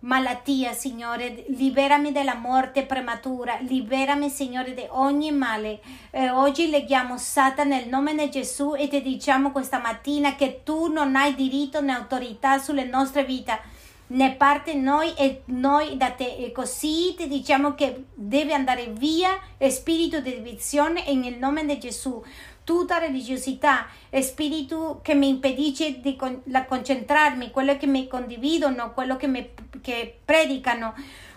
malattia, 0.00 0.72
Signore. 0.72 1.44
Liberami 1.48 2.12
dalla 2.12 2.36
morte 2.36 2.84
prematura. 2.84 3.58
Liberami, 3.60 4.30
Signore, 4.30 4.72
di 4.72 4.86
ogni 4.90 5.32
male. 5.32 5.80
E 6.10 6.30
oggi 6.30 6.70
leghiamo 6.70 7.16
Satana 7.18 7.76
nel 7.76 7.88
nome 7.88 8.14
di 8.14 8.30
Gesù 8.30 8.74
e 8.76 8.86
ti 8.86 9.02
diciamo 9.02 9.50
questa 9.50 9.80
mattina 9.80 10.36
che 10.36 10.60
tu 10.62 10.92
non 10.92 11.16
hai 11.16 11.34
diritto 11.34 11.80
né 11.80 11.92
autorità 11.92 12.58
sulle 12.58 12.84
nostre 12.84 13.24
vite 13.24 13.80
ne 14.12 14.34
parte 14.34 14.74
noi 14.74 15.14
e 15.14 15.42
noi 15.46 15.96
da 15.96 16.10
te 16.10 16.36
e 16.36 16.52
così 16.52 17.14
ti 17.16 17.28
diciamo 17.28 17.74
che 17.74 18.04
deve 18.14 18.52
andare 18.52 18.88
via 18.88 19.38
spirito 19.70 20.20
di 20.20 20.34
divisione 20.34 21.04
nel 21.14 21.38
nome 21.38 21.64
di 21.64 21.78
Gesù 21.78 22.22
tutta 22.64 22.98
religiosità, 22.98 23.86
spirito 24.20 25.00
che 25.02 25.14
mi 25.14 25.28
impedisce 25.28 26.00
di 26.00 26.16
con- 26.16 26.42
concentrarmi, 26.66 27.50
quello 27.50 27.76
che 27.76 27.86
mi 27.86 28.06
condividono, 28.06 28.92
quello 28.92 29.16
che, 29.16 29.26
mi, 29.26 29.50
che 29.80 30.18
predicano. 30.24 30.94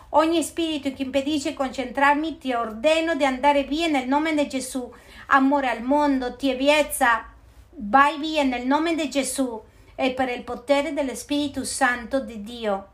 Ogni 0.10 0.44
spirito 0.44 0.94
che 0.94 1.04
impedisce 1.04 1.50
di 1.50 1.56
concentrarmi, 1.56 2.38
ti 2.38 2.54
ordeno 2.54 3.16
di 3.16 3.26
andare 3.26 3.64
via 3.64 3.88
nel 3.88 4.08
nome 4.08 4.34
di 4.34 4.48
Gesù. 4.48 4.90
Amore 5.28 5.70
al 5.70 5.82
mondo, 5.82 6.36
tibiezza, 6.36 7.26
vai 7.72 8.18
via 8.20 8.44
nel 8.44 8.66
nome 8.66 8.96
di 8.96 9.10
Gesù 9.10 9.62
e 9.96 10.12
per 10.12 10.30
il 10.30 10.44
potere 10.44 10.94
dello 10.94 11.16
Spirito 11.16 11.64
Santo 11.64 12.20
di 12.20 12.44
Dio. 12.44 12.88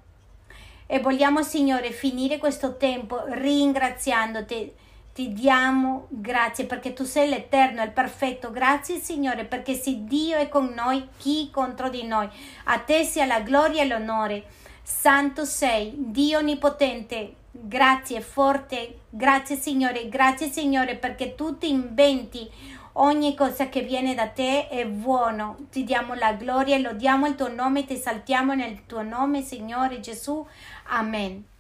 E 0.88 1.00
vogliamo, 1.00 1.44
Signore, 1.44 1.92
finire 1.92 2.38
questo 2.38 2.78
tempo 2.78 3.24
ringraziandoti 3.26 4.74
ti 5.14 5.34
diamo 5.34 6.08
grazie 6.10 6.66
perché 6.66 6.94
tu 6.94 7.04
sei 7.04 7.30
l'Eterno, 7.30 7.84
il 7.84 7.92
perfetto. 7.92 8.52
Grazie 8.52 9.00
Signore 9.00 9.46
perché 9.46 9.74
se 9.74 10.06
Dio 10.06 10.38
è 10.38 10.48
con 10.48 10.72
noi, 10.74 11.10
chi 11.18 11.50
contro 11.52 11.90
di 11.90 12.04
noi? 12.04 12.30
A 12.66 12.80
te 12.80 13.04
sia 13.04 13.26
la 13.26 13.42
gloria 13.42 13.84
e 13.84 13.88
l'onore. 13.88 14.46
Santo 14.82 15.46
sei, 15.46 15.94
Dio 15.98 16.40
onnipotente. 16.40 17.36
Grazie 17.52 18.22
forte, 18.22 19.00
grazie 19.10 19.58
Signore, 19.58 20.08
grazie 20.08 20.50
Signore 20.50 20.96
perché 20.96 21.36
tu 21.36 21.58
ti 21.58 21.70
inventi 21.70 22.50
ogni 22.94 23.36
cosa 23.36 23.68
che 23.68 23.82
viene 23.82 24.16
da 24.16 24.28
te 24.28 24.70
è 24.70 24.88
buono. 24.88 25.58
Ti 25.70 25.84
diamo 25.84 26.14
la 26.14 26.32
gloria 26.34 26.78
e 26.78 26.80
lodiamo 26.80 27.28
il 27.28 27.36
tuo 27.36 27.54
nome, 27.54 27.86
ti 27.86 27.98
saltiamo 27.98 28.54
nel 28.54 28.86
tuo 28.86 29.02
nome, 29.02 29.42
Signore 29.42 30.00
Gesù. 30.00 30.46
Amen. 30.88 31.51